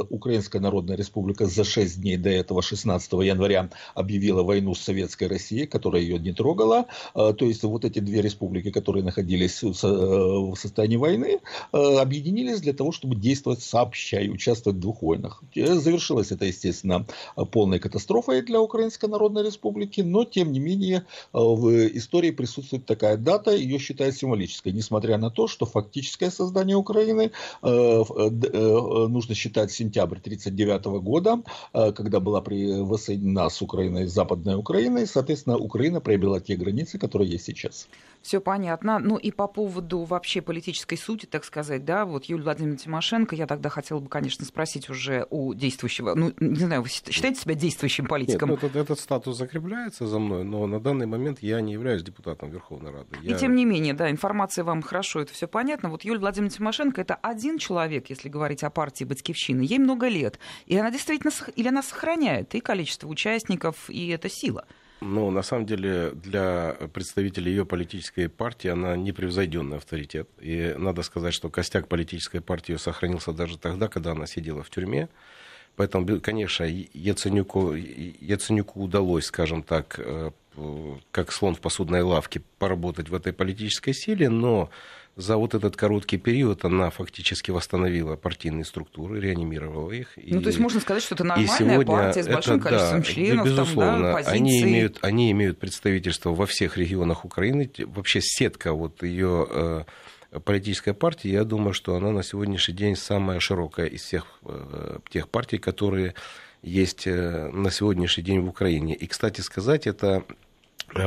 [0.09, 5.65] Украинская Народная Республика за 6 дней до этого, 16 января, объявила войну с Советской Россией,
[5.65, 6.85] которая ее не трогала.
[7.13, 11.39] То есть вот эти две республики, которые находились в состоянии войны,
[11.71, 15.41] объединились для того, чтобы действовать сообща и участвовать в двух войнах.
[15.55, 17.05] Завершилось это, естественно,
[17.51, 23.55] полной катастрофой для Украинской Народной Республики, но тем не менее в истории присутствует такая дата,
[23.55, 31.41] ее считают символической, несмотря на то, что фактическое создание Украины нужно считать сентябрь 1939 года,
[31.71, 37.45] когда была воссоединена с Украиной Западная Украина, и, соответственно, Украина приобрела те границы, которые есть
[37.45, 37.87] сейчас.
[38.21, 38.99] Все понятно.
[38.99, 43.47] Ну и по поводу вообще политической сути, так сказать, да, вот Юлия Владимировна Тимошенко, я
[43.47, 48.07] тогда хотела бы, конечно, спросить уже у действующего, ну, не знаю, вы считаете себя действующим
[48.07, 48.49] политиком?
[48.49, 52.03] Нет, ну, этот, этот статус закрепляется за мной, но на данный момент я не являюсь
[52.03, 53.07] депутатом Верховной Рады.
[53.21, 53.35] Я...
[53.35, 55.89] И тем не менее, да, информация вам хорошо, это все понятно.
[55.89, 60.39] Вот Юлия Владимировна Тимошенко это один человек, если говорить о партии Батькивщины, ей много лет,
[60.65, 64.65] и она действительно, или она сохраняет и количество участников, и это сила.
[65.01, 70.27] Ну, на самом деле, для представителей ее политической партии она непревзойденный авторитет.
[70.39, 75.07] И надо сказать, что костяк политической партии сохранился даже тогда, когда она сидела в тюрьме.
[75.77, 80.31] Поэтому, конечно, Яценюку, Яценюку удалось, скажем так, э,
[81.11, 84.69] как слон в посудной лавке, поработать в этой политической силе, но
[85.19, 90.13] за вот этот короткий период она фактически восстановила партийные структуры, реанимировала их.
[90.15, 93.05] Ну, и, то есть можно сказать, что это нормальная партия с большим это, количеством да,
[93.05, 97.69] членов, безусловно, там, да, они имеют, они имеют представительство во всех регионах Украины.
[97.79, 99.45] Вообще сетка вот ее
[100.31, 104.99] э, политической партии, я думаю, что она на сегодняшний день самая широкая из всех э,
[105.09, 106.13] тех партий, которые
[106.61, 108.95] есть э, на сегодняшний день в Украине.
[108.95, 110.23] И, кстати сказать, это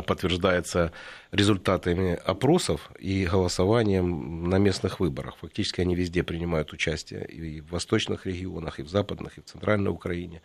[0.07, 0.93] подтверждается
[1.31, 5.37] результатами опросов и голосованием на местных выборах.
[5.41, 9.91] Фактически они везде принимают участие, и в восточных регионах, и в западных, и в центральной
[9.91, 10.43] Украине.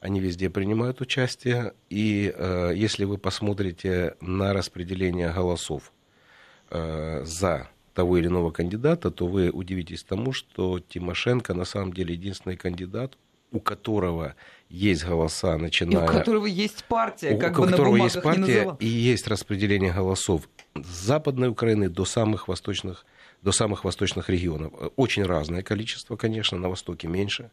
[0.00, 1.74] Они везде принимают участие.
[1.90, 5.92] И э, если вы посмотрите на распределение голосов
[6.70, 12.14] э, за того или иного кандидата, то вы удивитесь тому, что Тимошенко на самом деле
[12.14, 13.18] единственный кандидат,
[13.52, 14.34] у которого
[14.68, 16.06] есть голоса, начиная...
[16.06, 19.92] И у которого есть партия, как у бы которого на есть партия и есть распределение
[19.92, 23.04] голосов с Западной Украины до самых восточных
[23.42, 24.72] до самых восточных регионов.
[24.96, 27.50] Очень разное количество, конечно, на Востоке меньше,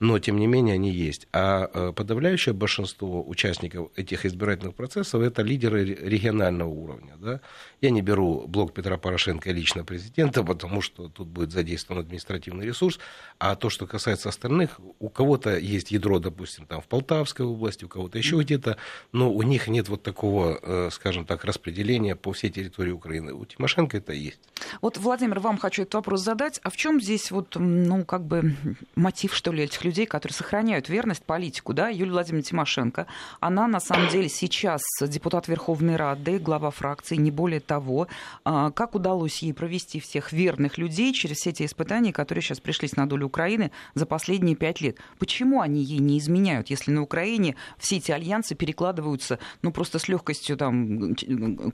[0.00, 1.28] но тем не менее они есть.
[1.32, 7.16] А э, подавляющее большинство участников этих избирательных процессов это лидеры регионального уровня.
[7.18, 7.40] Да?
[7.82, 12.98] Я не беру блок Петра Порошенко лично президента, потому что тут будет задействован административный ресурс,
[13.38, 17.88] а то, что касается остальных, у кого-то есть ядро, допустим, там в Полтавской области, у
[17.88, 18.78] кого-то еще где-то,
[19.12, 23.34] но у них нет вот такого, э, скажем так, распределения по всей территории Украины.
[23.34, 24.40] У Тимошенко это есть.
[24.80, 26.58] Вот, Владимир, вам хочу этот вопрос задать.
[26.62, 28.56] А в чем здесь вот, ну, как бы
[28.94, 29.89] мотив, что ли, этих людей?
[29.90, 33.06] Людей, которые сохраняют верность политику, да, Юлия Владимировна Тимошенко,
[33.40, 38.06] она на самом деле сейчас депутат Верховной Рады, глава фракции, не более того.
[38.44, 42.96] А, как удалось ей провести всех верных людей через все эти испытания, которые сейчас пришлись
[42.96, 44.96] на долю Украины за последние пять лет?
[45.18, 50.06] Почему они ей не изменяют, если на Украине все эти альянсы перекладываются, ну, просто с
[50.06, 51.16] легкостью там,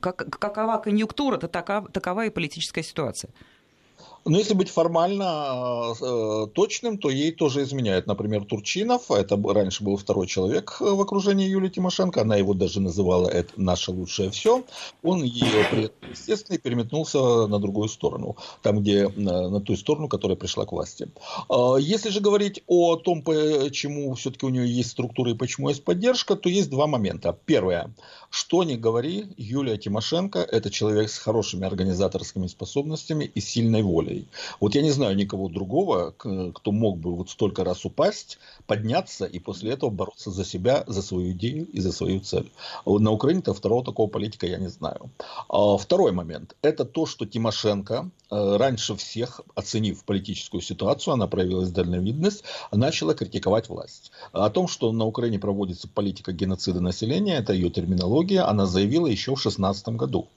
[0.01, 3.31] как, какова конъюнктура, то такова, такова и политическая ситуация?
[4.27, 8.09] Но если быть формально э, точным, то ей тоже изменяют.
[8.09, 13.29] Например, Турчинов, это раньше был второй человек в окружении Юлии Тимошенко, она его даже называла
[13.29, 14.65] «это наше лучшее все».
[15.05, 20.67] Он ее, естественно, переметнулся на другую сторону, там, где, на, на ту сторону, которая пришла
[20.67, 21.09] к власти.
[21.49, 25.85] Э, если же говорить о том, почему все-таки у нее есть структура и почему есть
[25.85, 27.39] поддержка, то есть два момента.
[27.45, 27.95] Первое.
[28.31, 34.29] Что ни говори, Юлия Тимошенко– это человек с хорошими организаторскими способностями и сильной волей людей.
[34.61, 39.39] Вот я не знаю никого другого, кто мог бы вот столько раз упасть, подняться и
[39.39, 42.51] после этого бороться за себя, за свою идею и за свою цель.
[42.85, 45.11] На Украине-то второго такого политика я не знаю.
[45.49, 46.57] А второй момент.
[46.63, 53.69] Это то, что Тимошенко э, раньше всех, оценив политическую ситуацию, она проявила дальновидность, начала критиковать
[53.69, 54.13] власть.
[54.33, 59.33] О том, что на Украине проводится политика геноцида населения, это ее терминология, она заявила еще
[59.33, 60.29] в 2016 году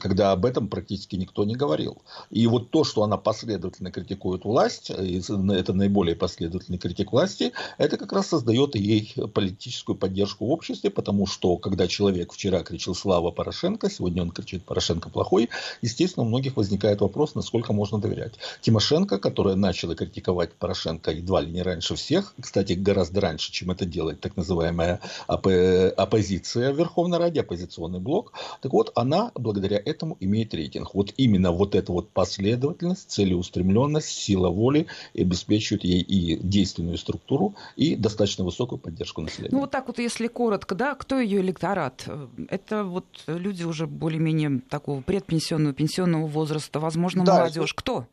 [0.00, 1.98] когда об этом практически никто не говорил.
[2.30, 8.12] И вот то, что она последовательно критикует власть, это наиболее последовательный критик власти, это как
[8.12, 13.90] раз создает ей политическую поддержку в обществе, потому что когда человек вчера кричал «Слава Порошенко»,
[13.90, 15.48] сегодня он кричит «Порошенко плохой»,
[15.82, 18.34] естественно, у многих возникает вопрос, насколько можно доверять.
[18.60, 23.86] Тимошенко, которая начала критиковать Порошенко едва ли не раньше всех, кстати, гораздо раньше, чем это
[23.86, 30.54] делает так называемая оппозиция в Верховной Раде, оппозиционный блок, так вот, она благодаря этому имеет
[30.54, 30.94] рейтинг.
[30.94, 37.96] Вот именно вот эта вот последовательность, целеустремленность, сила воли обеспечивают ей и действенную структуру, и
[37.96, 39.52] достаточно высокую поддержку населения.
[39.52, 42.06] Ну вот так вот, если коротко, да, кто ее электорат?
[42.48, 47.74] Это вот люди уже более-менее такого предпенсионного, пенсионного возраста, возможно, да, молодежь.
[47.74, 48.06] Кто?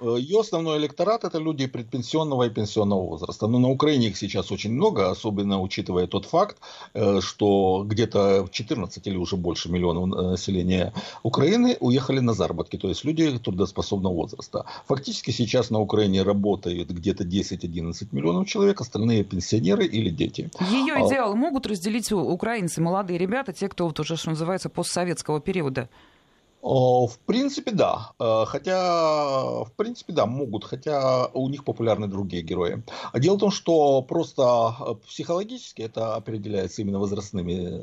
[0.00, 3.46] Ее основной электорат это люди предпенсионного и пенсионного возраста.
[3.46, 6.56] Но на Украине их сейчас очень много, особенно учитывая тот факт,
[6.94, 12.88] э, что где-то 14 или уже больше миллионов э, населения Украины уехали на заработки, то
[12.88, 14.64] есть люди трудоспособного возраста.
[14.86, 20.50] Фактически сейчас на Украине работают где-то 10-11 миллионов человек, остальные пенсионеры или дети.
[20.70, 25.40] Ее а идеалы могут разделить украинцы, молодые ребята, те, кто вот уже, что называется, постсоветского
[25.40, 25.88] периода?
[26.62, 28.12] В принципе, да.
[28.18, 32.82] Э, хотя, в принципе, да, могут, хотя у них популярны другие герои.
[33.14, 37.80] Дело в том, что просто э, психологически это определяется именно возрастными,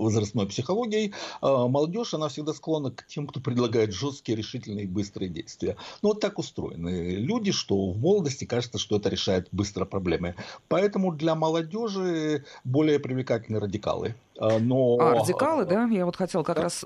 [0.00, 1.12] возрастной психологией.
[1.42, 5.76] Э, молодежь, она всегда склонна к тем, кто предлагает жесткие, решительные быстрые действия.
[6.00, 10.34] Ну, вот так устроены люди, что в молодости кажется, что это решает быстро проблемы.
[10.68, 14.14] Поэтому для молодежи более привлекательны радикалы.
[14.38, 14.96] А, но...
[15.00, 15.86] А, радикалы, да?
[15.86, 16.84] Я вот хотела как раз...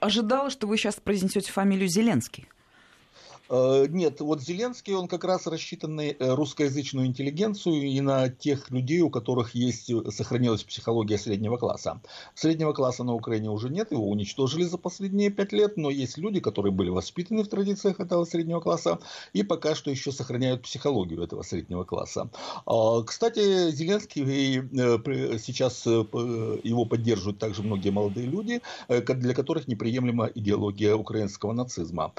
[0.00, 2.48] Ожидала, что вы сейчас произнесете фамилию Зеленский.
[3.50, 8.70] Э, нет, вот Зеленский, он как раз рассчитан на э, русскоязычную интеллигенцию и на тех
[8.70, 12.00] людей, у которых есть, э, сохранилась психология среднего класса.
[12.34, 16.38] Среднего класса на Украине уже нет, его уничтожили за последние пять лет, но есть люди,
[16.38, 19.00] которые были воспитаны в традициях этого среднего класса
[19.32, 22.30] и пока что еще сохраняют психологию этого среднего класса.
[22.66, 24.20] А, кстати, Зеленский
[25.38, 32.12] сейчас его поддерживают также многие молодые люди, для которых неприемлема идеология украинского нацизма.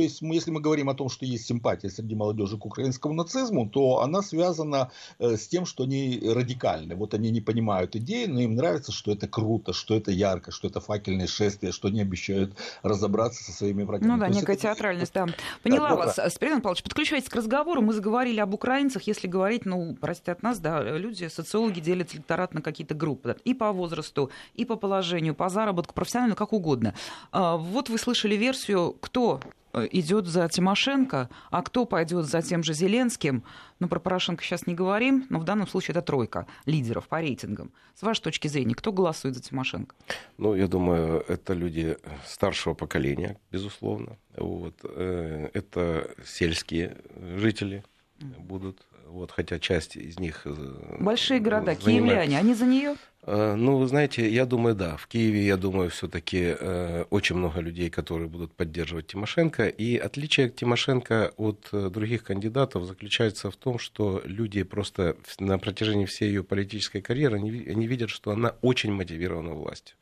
[0.00, 3.68] То есть, если мы говорим о том, что есть симпатия среди молодежи к украинскому нацизму,
[3.68, 6.94] то она связана э, с тем, что они радикальны.
[6.94, 10.68] Вот они не понимают идеи, но им нравится, что это круто, что это ярко, что
[10.68, 14.10] это факельное шествие, что они обещают разобраться со своими врагами.
[14.10, 14.62] Ну да, то некая это...
[14.62, 15.26] театральность, да.
[15.62, 16.16] Поняла да, вас.
[16.16, 16.30] Да.
[16.30, 17.82] Спиридон Павлович, подключайтесь к разговору.
[17.82, 19.02] Мы заговорили об украинцах.
[19.02, 23.36] Если говорить, ну, простите от нас, да, люди, социологи делят электорат на какие-то группы.
[23.44, 26.94] И по возрасту, и по положению, по заработку, профессионально, как угодно.
[27.32, 29.59] А, вот вы слышали версию, кто Э,
[29.90, 33.44] идет за Тимошенко, а кто пойдет за тем же Зеленским,
[33.78, 37.72] ну, про Порошенко сейчас не говорим, но в данном случае это тройка лидеров по рейтингам.
[37.94, 39.94] С вашей точки зрения, кто голосует за Тимошенко?
[40.38, 44.16] Ну, я думаю, это люди старшего поколения, безусловно.
[44.36, 44.74] Вот.
[44.84, 46.96] Э, это сельские
[47.36, 47.84] жители
[48.18, 50.42] будут вот, хотя часть из них...
[50.44, 51.82] Э, Большие города, занимает...
[51.82, 52.94] киевляне, они за нее?
[53.22, 54.96] Э, ну, вы знаете, я думаю, да.
[54.96, 59.68] В Киеве, я думаю, все-таки э, очень много людей, которые будут поддерживать Тимошенко.
[59.68, 66.28] И отличие Тимошенко от других кандидатов заключается в том, что люди просто на протяжении всей
[66.28, 69.96] ее политической карьеры, они, они видят, что она очень мотивирована властью.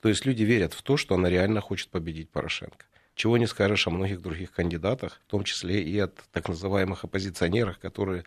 [0.00, 2.84] То есть люди верят в то, что она реально хочет победить Порошенко.
[3.14, 7.78] Чего не скажешь о многих других кандидатах, в том числе и от так называемых оппозиционеров,
[7.78, 8.24] которые,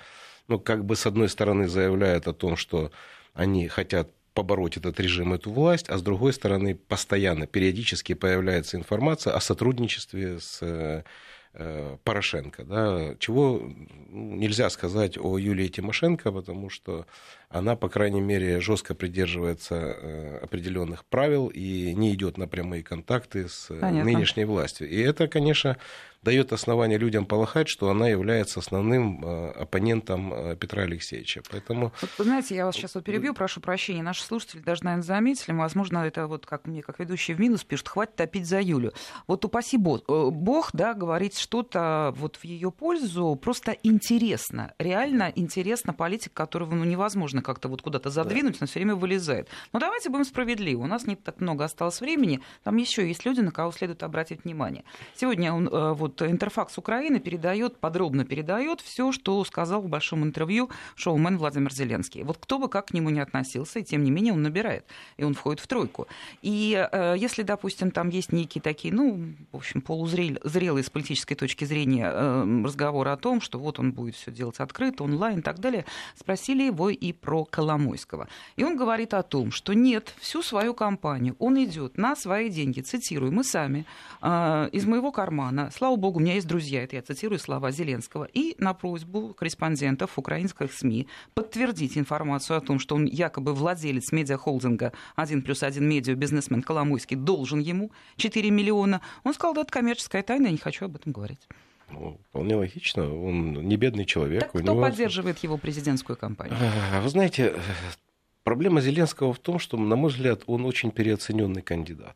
[0.47, 2.91] ну, как бы с одной стороны заявляют о том, что
[3.33, 9.33] они хотят побороть этот режим, эту власть, а с другой стороны постоянно, периодически появляется информация
[9.33, 13.63] о сотрудничестве с э, Порошенко, да, чего
[14.09, 17.07] нельзя сказать о Юлии Тимошенко, потому что
[17.49, 23.49] она, по крайней мере, жестко придерживается э, определенных правил и не идет на прямые контакты
[23.49, 24.11] с э, Понятно.
[24.11, 24.87] нынешней властью.
[24.87, 25.77] И это, конечно,
[26.27, 31.41] дает основание людям полагать, что она является основным э, оппонентом Петра Алексеевича.
[31.49, 31.93] Поэтому...
[32.01, 34.03] Вот, знаете, я вас сейчас вот перебью, прошу прощения.
[34.03, 37.87] Наши слушатели даже, наверное, заметили, возможно, это вот как мне, как ведущий в минус пишут,
[37.87, 38.91] хватит топить за Юлю.
[39.27, 45.93] Вот упаси Бог, Бог да, говорит что-то вот в ее пользу, просто интересно, реально интересно
[45.93, 48.57] политика, которого ну, невозможно можно как-то вот куда-то задвинуть, да.
[48.61, 49.49] но все время вылезает.
[49.73, 50.83] Но давайте будем справедливы.
[50.83, 52.39] У нас не так много осталось времени.
[52.63, 54.83] Там еще есть люди, на кого следует обратить внимание.
[55.15, 60.69] Сегодня он, э, вот Интерфакс Украины передает, подробно передает все, что сказал в большом интервью
[60.95, 62.23] шоумен Владимир Зеленский.
[62.23, 64.85] Вот кто бы как к нему не относился, и тем не менее он набирает,
[65.17, 66.07] и он входит в тройку.
[66.41, 71.65] И э, если, допустим, там есть некие такие, ну, в общем, полузрелые с политической точки
[71.65, 75.59] зрения э, разговоры о том, что вот он будет все делать открыто, онлайн и так
[75.59, 78.27] далее, спросили его и про Коломойского.
[78.55, 82.81] И он говорит о том, что нет, всю свою кампанию он идет на свои деньги,
[82.81, 83.85] цитирую, мы сами,
[84.21, 88.25] э, из моего кармана, слава богу, у меня есть друзья, это я цитирую слова Зеленского,
[88.25, 94.93] и на просьбу корреспондентов украинских СМИ подтвердить информацию о том, что он якобы владелец медиахолдинга
[95.15, 99.01] 1 плюс 1 медиа, бизнесмен Коломойский, должен ему 4 миллиона.
[99.23, 101.47] Он сказал, да, это коммерческая тайна, я не хочу об этом говорить.
[101.89, 103.03] Ну, вполне логично.
[103.03, 104.41] Он не бедный человек.
[104.41, 104.81] Так кто него...
[104.81, 106.57] поддерживает его президентскую кампанию?
[106.93, 107.53] А, вы знаете,
[108.43, 112.15] проблема Зеленского в том, что, на мой взгляд, он очень переоцененный кандидат.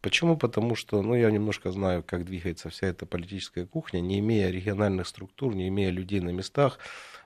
[0.00, 0.36] Почему?
[0.36, 5.06] Потому что, ну, я немножко знаю, как двигается вся эта политическая кухня, не имея региональных
[5.06, 6.78] структур, не имея людей на местах,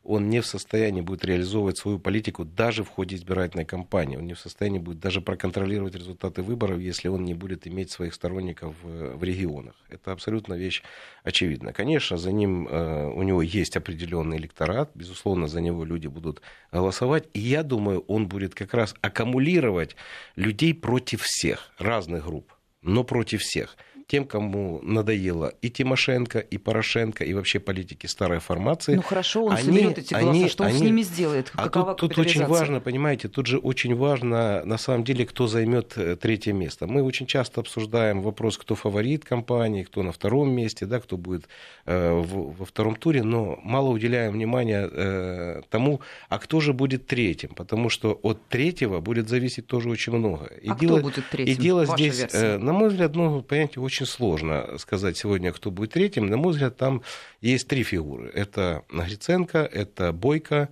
[0.05, 4.19] он не в состоянии будет реализовывать свою политику даже в ходе избирательной кампании.
[4.19, 8.13] Он не в состоянии будет даже проконтролировать результаты выборов, если он не будет иметь своих
[8.13, 9.75] сторонников в, в регионах.
[9.89, 10.83] Это абсолютно вещь
[11.23, 11.73] очевидна.
[11.73, 17.25] Конечно, за ним э, у него есть определенный электорат, безусловно, за него люди будут голосовать.
[17.33, 19.97] И я думаю, он будет как раз аккумулировать
[20.37, 22.53] людей против всех разных групп,
[22.85, 23.77] но против всех
[24.07, 28.95] тем, кому надоело и Тимошенко, и Порошенко, и вообще политики старой формации.
[28.95, 30.79] Ну хорошо, он они, соберет эти голоса, они, что он они...
[30.79, 31.53] с ними сделает?
[31.55, 35.95] А тут, тут очень важно, понимаете, тут же очень важно, на самом деле, кто займет
[35.97, 36.87] э, третье место.
[36.87, 41.49] Мы очень часто обсуждаем вопрос, кто фаворит компании, кто на втором месте, да, кто будет
[41.87, 47.07] э, в, во втором туре, но мало уделяем внимания э, тому, а кто же будет
[47.07, 50.47] третьим, потому что от третьего будет зависеть тоже очень много.
[50.63, 51.55] И а дело, кто будет третьим?
[51.55, 55.71] И дело здесь, э, на мой взгляд, ну, понимаете, очень очень сложно сказать сегодня, кто
[55.71, 56.27] будет третьим.
[56.27, 57.03] На мой взгляд, там
[57.41, 58.29] есть три фигуры.
[58.35, 60.69] Это Гриценко, это Бойко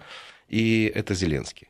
[0.48, 1.68] и это Зеленский.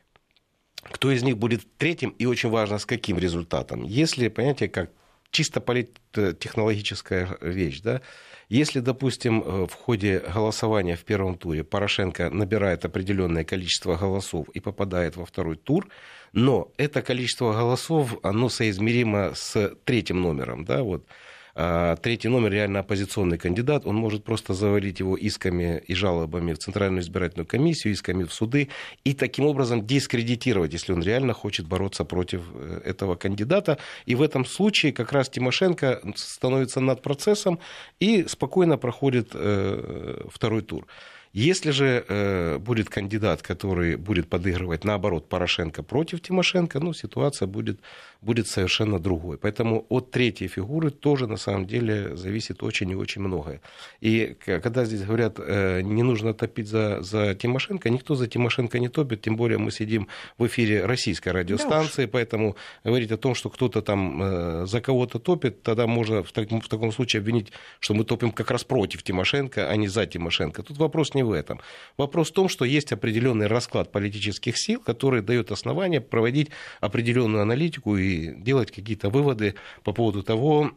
[0.81, 3.83] Кто из них будет третьим и очень важно, с каким результатом.
[3.83, 4.89] Если, понимаете, как
[5.29, 8.01] чисто политтехнологическая вещь, да,
[8.49, 15.15] если, допустим, в ходе голосования в первом туре Порошенко набирает определенное количество голосов и попадает
[15.17, 15.87] во второй тур,
[16.33, 21.05] но это количество голосов, оно соизмеримо с третьим номером, да, вот,
[21.53, 27.01] третий номер реально оппозиционный кандидат, он может просто завалить его исками и жалобами в Центральную
[27.01, 28.69] избирательную комиссию, исками в суды,
[29.03, 33.77] и таким образом дискредитировать, если он реально хочет бороться против э, этого кандидата.
[34.05, 37.59] И в этом случае как раз Тимошенко становится над процессом
[37.99, 40.87] и спокойно проходит э, второй тур.
[41.33, 47.79] Если же э, будет кандидат, который будет подыгрывать, наоборот, Порошенко против Тимошенко, ну, ситуация будет,
[48.23, 49.37] будет совершенно другой.
[49.37, 53.61] Поэтому от третьей фигуры тоже, на самом деле, зависит очень и очень многое.
[54.01, 58.89] И когда здесь говорят, э, не нужно топить за, за Тимошенко, никто за Тимошенко не
[58.89, 60.07] топит, тем более мы сидим
[60.37, 65.19] в эфире российской радиостанции, да поэтому говорить о том, что кто-то там э, за кого-то
[65.19, 69.03] топит, тогда можно в, так, в таком случае обвинить, что мы топим как раз против
[69.03, 70.63] Тимошенко, а не за Тимошенко.
[70.63, 71.59] Тут вопрос не в этом.
[71.97, 76.49] Вопрос в том, что есть определенный расклад политических сил, который дает основание проводить
[76.81, 80.71] определенную аналитику и делать какие-то выводы по поводу того,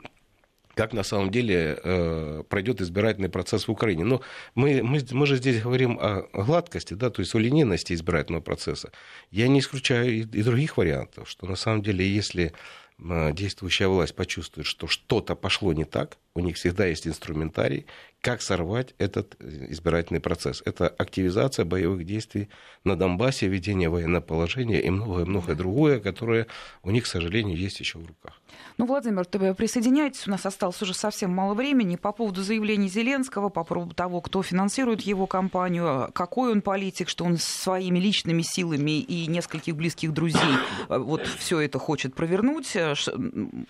[0.77, 4.05] как на самом деле э, пройдет избирательный процесс в Украине.
[4.05, 4.21] Но
[4.55, 8.93] мы, мы, мы же здесь говорим о гладкости, да, то есть о линейности избирательного процесса.
[9.31, 12.53] Я не исключаю и, и других вариантов, что на самом деле, если
[12.99, 17.87] э, действующая власть почувствует, что что-то пошло не так, у них всегда есть инструментарий,
[18.21, 20.63] как сорвать этот э, избирательный процесс.
[20.65, 22.49] Это активизация боевых действий
[22.85, 26.47] на Донбассе, введение военного положения и многое-многое другое, которое
[26.83, 28.41] у них, к сожалению, есть еще в руках.
[28.79, 30.27] Ну, Владимир, ты присоединяйтесь.
[30.27, 31.97] У нас осталось уже совсем мало времени.
[31.97, 37.25] По поводу заявлений Зеленского, по поводу того, кто финансирует его кампанию, какой он политик, что
[37.25, 40.41] он своими личными силами и нескольких близких друзей
[40.89, 42.75] э, вот все это хочет провернуть.
[42.77, 42.95] Э,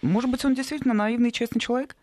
[0.03, 1.95] может быть, он действительно наивный и честный человек?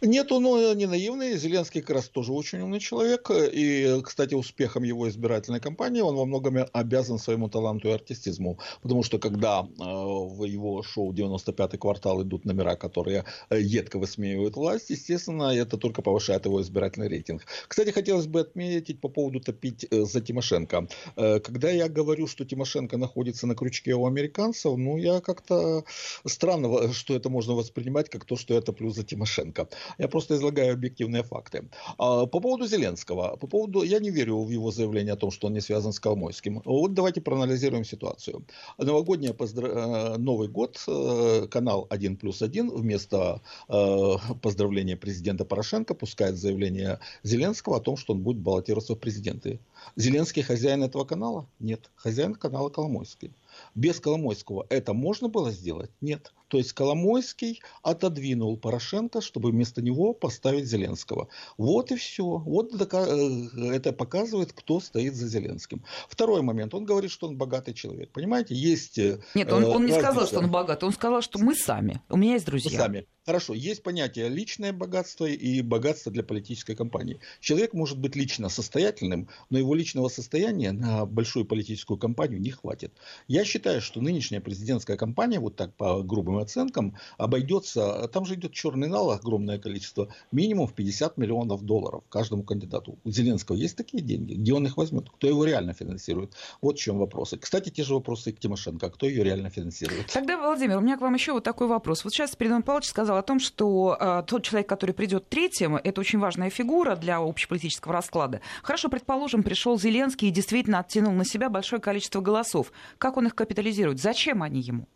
[0.00, 1.36] Нет, он э, не наивный.
[1.36, 3.30] Зеленский как раз тоже очень умный человек.
[3.30, 8.58] И, кстати, успехом его избирательной кампании он во многом обязан своему таланту и артистизму.
[8.82, 14.56] Потому что когда э, в его шоу «95-й квартал» идут номера, которые э, едко высмеивают
[14.56, 17.44] власть, естественно, это только повышает его избирательный рейтинг.
[17.68, 20.88] Кстати, хотелось бы отметить по поводу топить за Тимошенко.
[21.16, 25.84] Когда я говорю, что Тимошенко находится на крючке у американцев, ну, я как-то
[26.26, 29.61] странно, что это можно воспринимать как то, что я топлю за Тимошенко.
[29.98, 31.64] Я просто излагаю объективные факты.
[31.98, 33.36] А, по поводу Зеленского.
[33.36, 36.00] По поводу, я не верю в его заявление о том, что он не связан с
[36.00, 36.62] Коломойским.
[36.64, 38.44] Вот давайте проанализируем ситуацию.
[38.78, 39.68] Новогодний поздра...
[39.68, 46.98] Э, Новый год, э, канал 1 плюс 1 вместо э, поздравления президента Порошенко пускает заявление
[47.22, 49.58] Зеленского о том, что он будет баллотироваться в президенты.
[49.96, 51.46] Зеленский хозяин этого канала?
[51.58, 51.90] Нет.
[51.96, 53.32] Хозяин канала Коломойский.
[53.74, 55.90] Без Коломойского это можно было сделать?
[56.00, 56.32] Нет.
[56.52, 61.28] То есть Коломойский отодвинул Порошенко, чтобы вместо него поставить Зеленского.
[61.56, 62.24] Вот и все.
[62.24, 65.82] Вот э, это показывает, кто стоит за Зеленским.
[66.10, 66.74] Второй момент.
[66.74, 68.10] Он говорит, что он богатый человек.
[68.10, 68.98] Понимаете, есть...
[68.98, 70.84] Нет, он, он не сказал, что он богатый.
[70.84, 72.02] Он сказал, что мы сами.
[72.10, 72.70] У меня есть друзья.
[72.70, 73.06] Мы сами.
[73.24, 77.20] Хорошо, есть понятие личное богатство и богатство для политической кампании.
[77.38, 82.92] Человек может быть лично состоятельным, но его личного состояния на большую политическую кампанию не хватит.
[83.28, 88.52] Я считаю, что нынешняя президентская кампания, вот так по грубым оценкам, обойдется, там же идет
[88.52, 92.98] черный нал, огромное количество, минимум в 50 миллионов долларов каждому кандидату.
[93.04, 94.34] У Зеленского есть такие деньги?
[94.34, 95.08] Где он их возьмет?
[95.10, 96.34] Кто его реально финансирует?
[96.60, 97.36] Вот в чем вопросы.
[97.38, 98.90] Кстати, те же вопросы и к Тимошенко.
[98.90, 100.06] Кто ее реально финансирует?
[100.12, 102.04] Тогда, Владимир, у меня к вам еще вот такой вопрос.
[102.04, 106.00] Вот сейчас Спиридон Павлович сказал о том, что э, тот человек, который придет третьим, это
[106.00, 108.40] очень важная фигура для общеполитического расклада.
[108.62, 112.72] Хорошо, предположим, пришел Зеленский и действительно оттянул на себя большое количество голосов.
[112.98, 114.00] Как он их капитализирует?
[114.00, 114.86] Зачем они ему?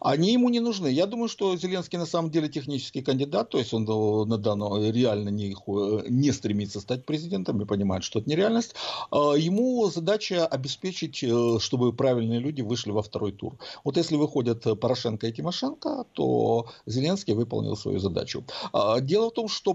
[0.00, 0.88] Они ему не нужны.
[0.88, 4.82] Я думаю, что Зеленский на самом деле технический кандидат, то есть он э, на данном
[4.82, 8.74] реально не, э, не стремится стать президентом и понимает, что это нереальность.
[9.10, 13.58] А ему задача обеспечить, э, чтобы правильные люди вышли во второй тур.
[13.84, 18.44] Вот если выходят Порошенко и Тимошенко, то Зеленский выполнил свою задачу.
[18.72, 19.74] А дело в том, что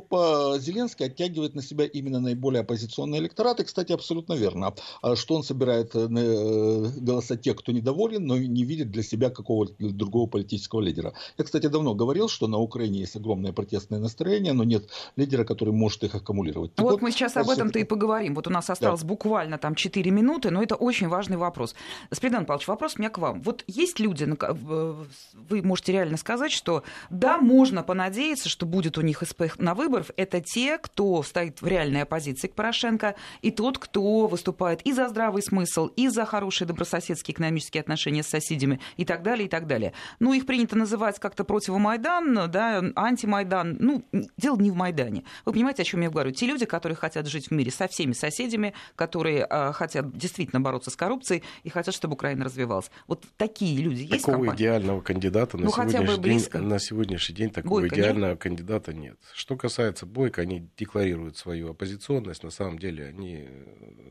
[0.59, 3.63] Зеленский оттягивает на себя именно наиболее оппозиционные электораты.
[3.63, 9.03] Кстати, абсолютно верно, а что он собирает голоса тех, кто недоволен, но не видит для
[9.03, 11.13] себя какого-то другого политического лидера.
[11.37, 15.73] Я, кстати, давно говорил, что на Украине есть огромное протестное настроение, но нет лидера, который
[15.73, 16.75] может их аккумулировать.
[16.75, 18.35] Так вот, вот мы сейчас об этом-то и поговорим.
[18.35, 19.07] Вот у нас осталось да.
[19.07, 21.75] буквально там 4 минуты, но это очень важный вопрос.
[22.11, 23.41] Спридан Павлович, вопрос у меня к вам.
[23.41, 29.23] Вот есть люди, вы можете реально сказать, что да, можно понадеяться, что будет у них
[29.25, 30.07] СП на выборах.
[30.17, 35.07] Это те, кто стоит в реальной оппозиции к Порошенко, и тот, кто выступает и за
[35.07, 39.67] здравый смысл, и за хорошие добрососедские экономические отношения с соседями, и так далее, и так
[39.67, 39.93] далее далее.
[40.19, 43.77] Ну, их принято называть как-то противомайдан, да, антимайдан.
[43.79, 44.05] Ну,
[44.37, 45.23] дело не в Майдане.
[45.45, 46.31] Вы понимаете, о чем я говорю?
[46.31, 50.91] Те люди, которые хотят жить в мире со всеми соседями, которые э, хотят действительно бороться
[50.91, 52.91] с коррупцией и хотят, чтобы Украина развивалась.
[53.07, 57.81] Вот такие люди есть Такого идеального кандидата на, ну, сегодняшний день, на сегодняшний день такого
[57.81, 58.39] Бойко идеального нет?
[58.39, 59.17] кандидата нет.
[59.33, 62.43] Что касается Бойко, они декларируют свою оппозиционность.
[62.43, 63.47] На самом деле они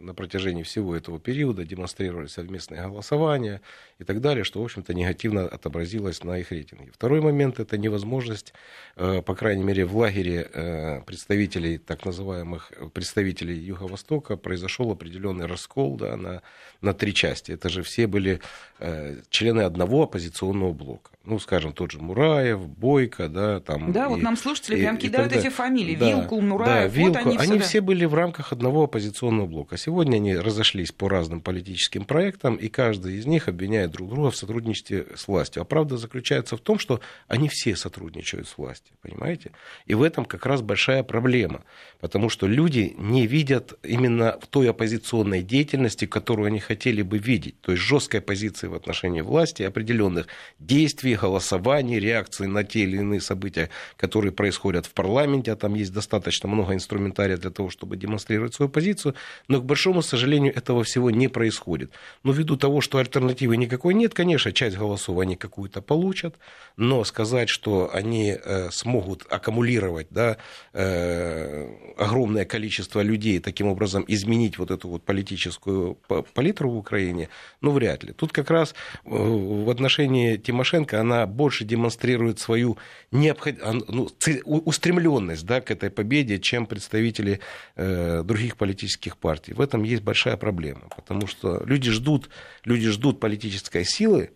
[0.01, 3.61] на протяжении всего этого периода демонстрировали совместное голосование
[3.99, 6.91] и так далее, что, в общем-то, негативно отобразилось на их рейтинге.
[6.93, 8.53] Второй момент– это невозможность,
[8.97, 15.97] э, по крайней мере, в лагере э, представителей, так называемых представителей Юго-Востока, произошел определенный раскол
[15.97, 16.43] да, на,
[16.81, 17.53] на три части.
[17.53, 18.41] Это же все были
[18.79, 23.93] э, члены одного оппозиционного блока ну, скажем, тот же Мураев, Бойко, да, там.
[23.93, 25.95] Да, и, вот нам слушатели и, прям кидают эти фамилии.
[25.95, 27.19] Да, Вилкул, Мураев, да, Вилку.
[27.19, 29.77] вот они, они все были в рамках одного оппозиционного блока.
[29.77, 34.37] Сегодня они разошлись по разным политическим проектам, и каждый из них обвиняет друг друга в
[34.37, 35.63] сотрудничестве с властью.
[35.63, 39.53] А правда заключается в том, что они все сотрудничают с властью, понимаете?
[39.87, 41.63] И в этом как раз большая проблема,
[42.01, 47.61] потому что люди не видят именно в той оппозиционной деятельности, которую они хотели бы видеть,
[47.61, 50.27] то есть жесткой позиции в отношении власти, определенных
[50.59, 55.93] действий, голосований, реакции на те или иные события, которые происходят в парламенте, а там есть
[55.93, 59.15] достаточно много инструментария для того, чтобы демонстрировать свою позицию,
[59.49, 61.93] но, к большому сожалению, этого всего не происходит.
[62.25, 66.37] Но ввиду того, что альтернативы никакой нет, конечно, часть голосов они какую-то получат,
[66.77, 70.37] но сказать, что они э, смогут аккумулировать да,
[70.73, 75.97] э, огромное количество людей, таким образом изменить вот эту вот политическую
[76.35, 77.29] палитру в Украине,
[77.61, 78.13] ну, вряд ли.
[78.13, 78.75] Тут как раз
[79.05, 82.79] э, в отношении Тимошенко она больше демонстрирует свою
[83.11, 83.55] необход...
[83.89, 84.09] ну,
[84.45, 87.41] устремленность да, к этой победе, чем представители
[87.77, 89.53] других политических партий.
[89.53, 92.31] В этом есть большая проблема, потому что люди ждут,
[92.65, 94.31] люди ждут политической силы,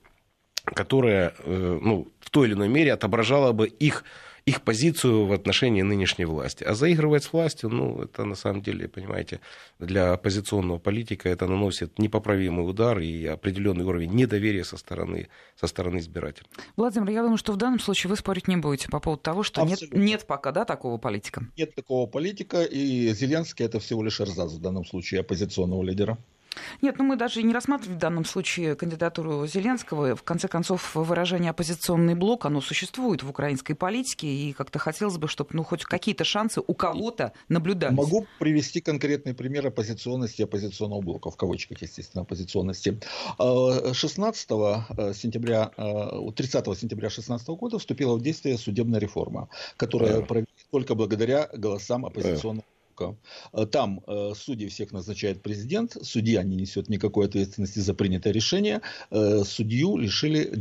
[0.64, 4.04] которая э, ну, в той или иной мере отображала бы их
[4.46, 6.64] их позицию в отношении нынешней власти.
[6.64, 9.40] А заигрывать с властью, ну, это на самом деле, понимаете,
[9.78, 15.28] для оппозиционного политика это наносит непоправимый удар и определенный уровень недоверия со стороны,
[15.60, 16.48] со стороны избирателей.
[16.76, 19.64] Владимир, я думаю, что в данном случае вы спорить не будете по поводу того, что
[19.64, 21.46] нет, нет пока да, такого политика.
[21.56, 26.18] Нет такого политика, и Зеленский это всего лишь эрзац в данном случае оппозиционного лидера.
[26.80, 30.16] Нет, ну мы даже не рассматривали в данном случае кандидатуру Зеленского.
[30.16, 35.28] В конце концов, выражение «оппозиционный блок», оно существует в украинской политике, и как-то хотелось бы,
[35.28, 37.96] чтобы ну, хоть какие-то шансы у кого-то наблюдались.
[37.96, 43.00] Могу привести конкретный пример оппозиционности оппозиционного блока, в кавычках, естественно, оппозиционности.
[43.38, 50.22] 16 а, э, сентября, 30 э, сентября 2016 года вступила в действие судебная реформа, которая
[50.22, 52.64] проведена только благодаря голосам оппозиционного
[53.02, 53.66] ошибка.
[53.70, 54.00] Там
[54.34, 58.80] судьи всех назначает президент, судья не несет никакой ответственности за принятое решение,
[59.10, 60.52] судью лишили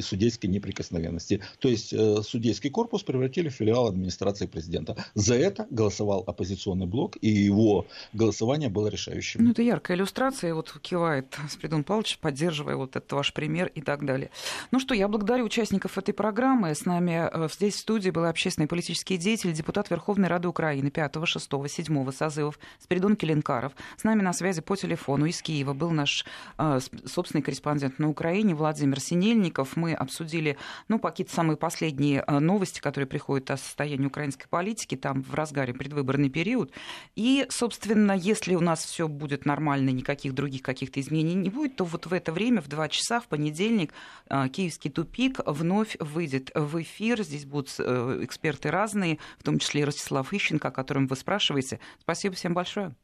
[0.00, 1.40] судейской неприкосновенности.
[1.58, 1.94] То есть
[2.24, 4.96] судейский корпус превратили в филиал администрации президента.
[5.14, 9.44] За это голосовал оппозиционный блок, и его голосование было решающим.
[9.44, 14.04] Ну, это яркая иллюстрация, вот кивает Спридон Павлович, поддерживая вот этот ваш пример и так
[14.04, 14.30] далее.
[14.70, 16.74] Ну что, я благодарю участников этой программы.
[16.74, 20.90] С нами э, здесь в студии был общественный и политический деятель, депутат Верховной Рады Украины
[20.90, 23.72] 5, 6, 7 созывов Спиридон Келенкаров.
[23.96, 26.24] С нами на связи по телефону из Киева был наш
[26.58, 29.76] э, собственный корреспондент на Украине Владимир Синельников.
[29.76, 30.56] Мы обсудили,
[30.88, 35.74] ну, какие-то самые последние э, новости, которые приходят о состоянии украинской политики, там в разгаре
[35.74, 36.72] предвыборный период.
[37.16, 41.84] И, собственно, если у нас все будет нормально, никаких других каких-то изменений не будет, то
[41.84, 43.92] вот в это время, в 2 часа, в понедельник,
[44.30, 47.22] э, Киевский тупик вновь выйдет в эфир.
[47.22, 51.67] Здесь будут э, эксперты разные, в том числе и Ростислав Ищенко, о котором вы спрашиваете.
[52.00, 52.94] Спасибо всем большое.